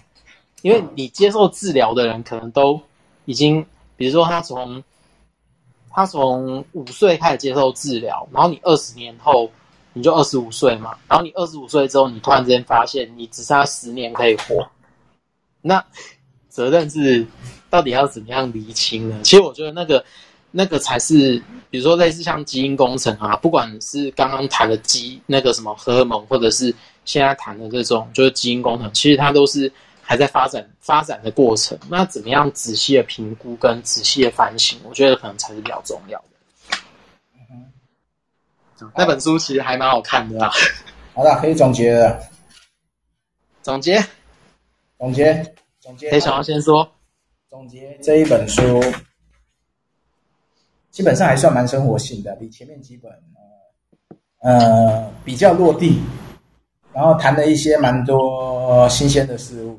[0.61, 2.81] 因为你接受治疗的人可能都
[3.25, 3.65] 已经，
[3.97, 4.83] 比如说他从
[5.89, 9.51] 他从五岁开始接受治疗，然后你二十年后
[9.95, 14.69] 你就二十五岁嘛，然后你二十五岁之后，你突然之间发现你只剩下十年可以活，
[15.61, 15.83] 那
[16.47, 17.25] 责任是
[17.71, 19.19] 到底要怎么样厘清呢？
[19.23, 20.05] 其实我觉得那个。
[20.57, 21.37] 那个才是，
[21.69, 26.73] 比如说类似像基因工程啊，不管是刚刚谈的基那个什么荷尔蒙，或者是
[27.03, 29.69] 现在谈的这种就是基因工程，其实它都是
[30.01, 31.77] 还在发展发展的过程。
[31.89, 36.34] 那怎么样仔细的评估跟仔细的反省，我觉得可能才是比较重要的。
[38.81, 40.51] 嗯，那本书其实还蛮好看的啦。
[41.13, 42.19] 好了，可以总结了。
[43.61, 44.03] 总结，
[44.97, 46.09] 总结，总结。
[46.09, 46.87] 可以想要先说，
[47.49, 48.81] 总结这一本书。
[50.91, 53.11] 基本上还算蛮生活性的，比前面几本
[54.39, 55.99] 呃呃比较落地，
[56.93, 59.77] 然后谈了一些蛮多新鲜的事物。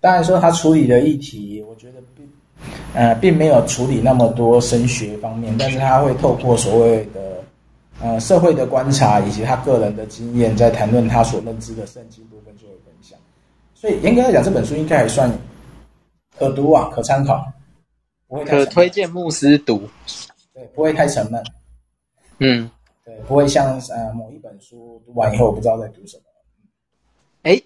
[0.00, 2.28] 当然说他处理的议题，我觉得并
[2.92, 7.41] 呃并没有处理那么多升学方面，但是他会透过所谓的
[8.00, 13.18] 呃社会的观察以及他个人的经验，在谈论他所认知的圣经部分做分享。
[13.74, 15.30] 所以严格来讲，这本书应该还算
[16.36, 17.44] 可读啊，可参考，
[18.26, 19.88] 不会可推荐牧师读。
[20.54, 21.42] 对，不会太沉闷。
[22.38, 22.70] 嗯，
[23.04, 26.22] 对，不会像呃某一本书读完以后不知道在读什么。
[27.42, 27.60] 哎，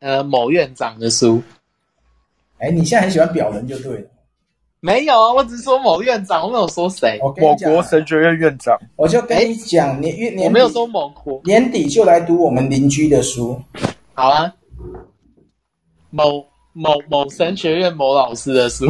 [0.00, 1.42] 呃，某院长的书。
[2.58, 4.08] 哎，你现在很喜欢表人就对了。
[4.84, 7.16] 没有啊，我只是说某院长，我没有说谁。
[7.20, 8.76] 某国神学院院长。
[8.96, 11.40] 我就跟你讲，年月年，我没有说某国。
[11.44, 13.62] 年底就来读我们邻居的书。
[14.14, 14.52] 好啊。
[16.10, 18.86] 某某某神学院某老师的书。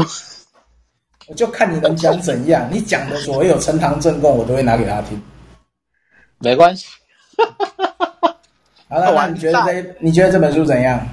[1.26, 5.22] 我就看你能讲怎样，你讲的所有呈堂证供，我都会拿给他听。
[6.38, 6.86] 没关系。
[8.88, 11.06] 好了，那你觉得这你觉得这本书怎样？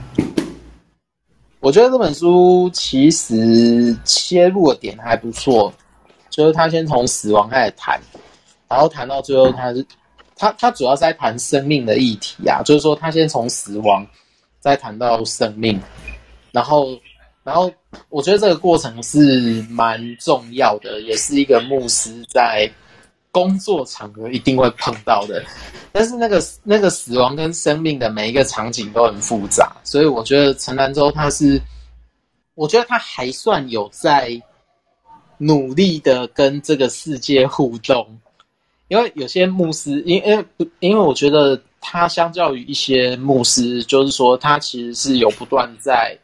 [1.60, 5.74] 我觉得这本书其实切入的点还不错，
[6.30, 8.00] 就是他先从死亡开始谈，
[8.68, 9.86] 然后谈到最后，他是
[10.36, 14.06] 他他主要是在谈生命的议题啊，就是说他先从死亡，
[14.60, 15.80] 再谈到生命，
[16.52, 16.98] 然后。
[17.42, 17.72] 然后
[18.10, 22.70] 我觉得这个过程是蛮重要的，也是一个牧师在
[23.32, 25.44] 工作场合一定会碰到的。
[25.92, 31.62] 但是那个那个死亡跟生命的每一个场景都很复杂，所以我觉得陈兰州他是，
[32.56, 34.42] 我觉得他还算有在
[35.38, 38.20] 努力的跟这个世界互动。
[38.88, 40.46] 因为有些牧师，因因
[40.80, 46.18] 因为我觉得他相较于一些牧师，就是说他其实是有不断在。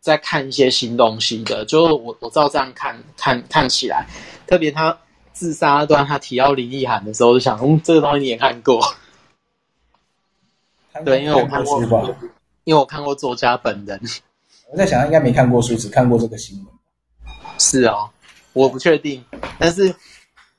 [0.00, 4.06] 在看一些新东西的，就我我照这样看看看起来，
[4.46, 4.94] 特别他
[5.34, 8.80] 自杀那段，他提到林奕涵的时候，就想，嗯，这个东西你也看过，
[11.04, 11.82] 对，因为我看过，
[12.64, 14.00] 因为我看过作家本人。
[14.70, 16.66] 我在想，他应该没看过书，只看过这个新闻。
[17.58, 18.08] 是哦，
[18.52, 19.24] 我不确定，
[19.58, 19.94] 但是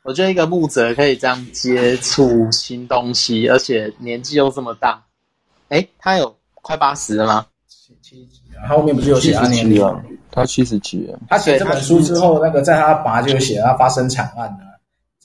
[0.04, 5.04] 我觉得一个牧者可以这样接触新东西，而且年纪又这么大，
[5.70, 7.48] 哎，他有快八十了吗？
[7.68, 10.04] 七七几啊他后面不是有写他年龄啊？
[10.32, 11.20] 他七十几了。
[11.30, 14.65] 他写这本书之后，那个在他爸就写他发生惨案了，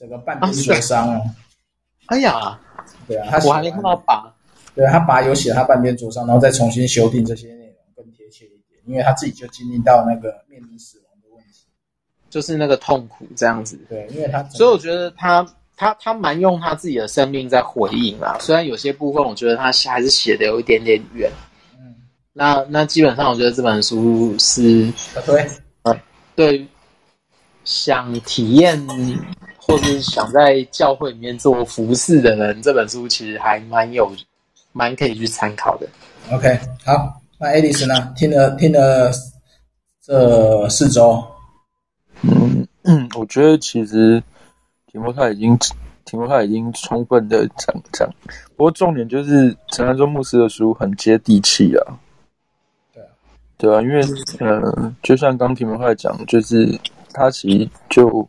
[0.01, 1.21] 整个半边灼伤哦。
[2.07, 2.59] 哎呀，
[3.07, 4.33] 对啊，他我还没看到拔。
[4.73, 11.67] 对啊，他拔有写他半边灼伤，然后再重新修订这些内容更贴切一点，因为他自己就经历到那个面临死亡的问题，
[12.31, 13.79] 就是那个痛苦这样子。
[13.87, 15.47] 对，因为他所以我觉得他
[15.77, 21.31] 他他蛮用他自己的生命在回应啊，虽然有些部分我觉得他还是写的有一点点远。
[22.33, 24.89] 那那基本上，我觉得这本书是
[25.25, 25.45] 对，
[25.81, 25.93] 呃，
[26.33, 26.65] 对，
[27.65, 28.81] 想体验
[29.71, 34.11] 或是想在教会里面做服侍的人，这本书其实还蛮有，
[34.73, 35.87] 蛮可以去参考的。
[36.29, 38.13] OK，好，那 Alice 呢？
[38.17, 39.09] 听了听了
[40.03, 41.25] 这四周，
[42.21, 44.21] 嗯嗯，我觉得其实
[44.91, 45.57] 提摩太已经
[46.03, 48.09] 提摩太已经充分的讲讲，
[48.57, 51.97] 不过重点就是陈安忠牧师的书很接地气啊。
[52.93, 53.07] 对啊，
[53.57, 54.01] 对啊因为
[54.39, 56.77] 呃，就像刚提摩太讲，就是
[57.13, 58.27] 他其实就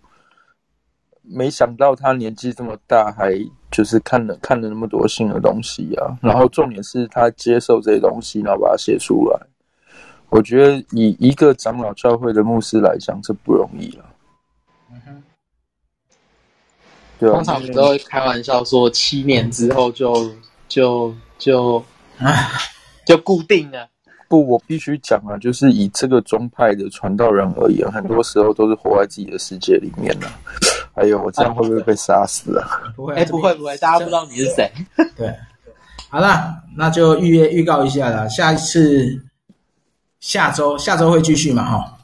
[1.23, 3.33] 没想到他年纪这么大，还
[3.71, 6.19] 就是看了看了那么多新的东西啊。
[6.21, 9.41] 然后重点是他接受这些东西，然后把它写出来。
[10.29, 14.05] 我觉得以一个长老教会的牧师来讲，这不容易啊。
[14.91, 15.23] 嗯哼，
[17.19, 17.35] 对啊。
[17.35, 20.31] 通常我们都会开玩笑说，七年之后就
[20.69, 21.85] 就就
[23.07, 23.89] 就固定了。
[24.29, 30.41] 不，我必须讲啊，就是以这个宗派的传道人而言，很多时候都是活在自己的世界里面呢、啊。
[30.95, 32.93] 哎呦，我这样会不会被杀死啊？
[32.95, 34.71] 不会，哎，不会不会，大家不知道你是谁。
[35.17, 35.35] 对，
[36.11, 39.19] 好了，那就预约预告一下了，下一次
[40.21, 41.65] 下周下周会继续嘛？
[41.65, 41.99] 哈，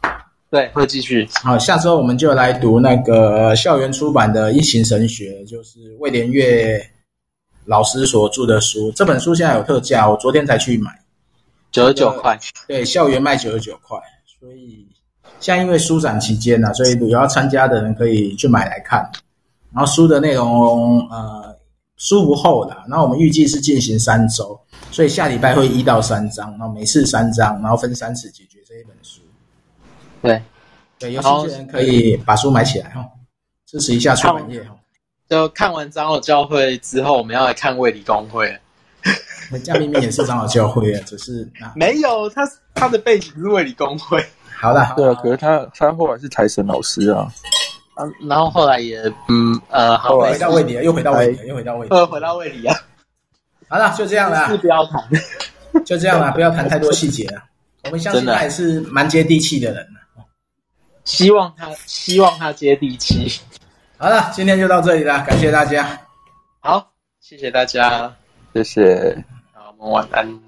[0.51, 1.29] 对，会继续。
[1.43, 6.81] 好，下周我们就来读那个校园出版的《一行神学》，就是魏连月
[7.67, 8.91] 老师所著的书。
[8.93, 10.91] 这本书现在有特价，我昨天才去买。
[11.71, 13.99] 九十九块，对，校园卖九十九块，
[14.41, 14.88] 所以
[15.41, 19.09] 现在因为书展期间呢、啊，所以有要参加的人可以去买来看。
[19.73, 21.57] 然后书的内容，呃，
[21.97, 24.59] 书不厚的，然后我们预计是进行三周，
[24.91, 29.21] 所以下礼拜会一到三章，然后每次三章，然后分三次解决这一本书。
[30.23, 30.43] 对，
[30.99, 33.05] 对，有兴趣的人可以把书买起来哈，
[33.67, 34.75] 支持一下出版业哈。
[35.29, 38.59] 就看完长老教会之后，我们要来看卫理公会。
[39.63, 42.43] 江明明也是长老教会啊，只是没有他，
[42.75, 44.25] 他的背景是卫理公会。
[44.61, 47.33] 好了，对啊，可是他他后来是财神老师啊，
[47.97, 52.77] 嗯，然后后来也嗯呃，好，回到卫理，又回到卫理，又回到卫理，呃，回到卫理啊。
[53.69, 55.03] 好了，就这样了，是不要谈，
[55.85, 57.43] 就这样了，不要谈太多细节了。
[57.85, 59.87] 我们相信他也是蛮接地气的人。
[61.05, 63.41] 希望他，希望他接地气。
[63.97, 65.99] 好了，今天就到这里了，感谢大家。
[66.61, 66.91] 好，
[67.21, 68.15] 谢谢大家。
[68.53, 70.48] 谢谢，好，我们晚安。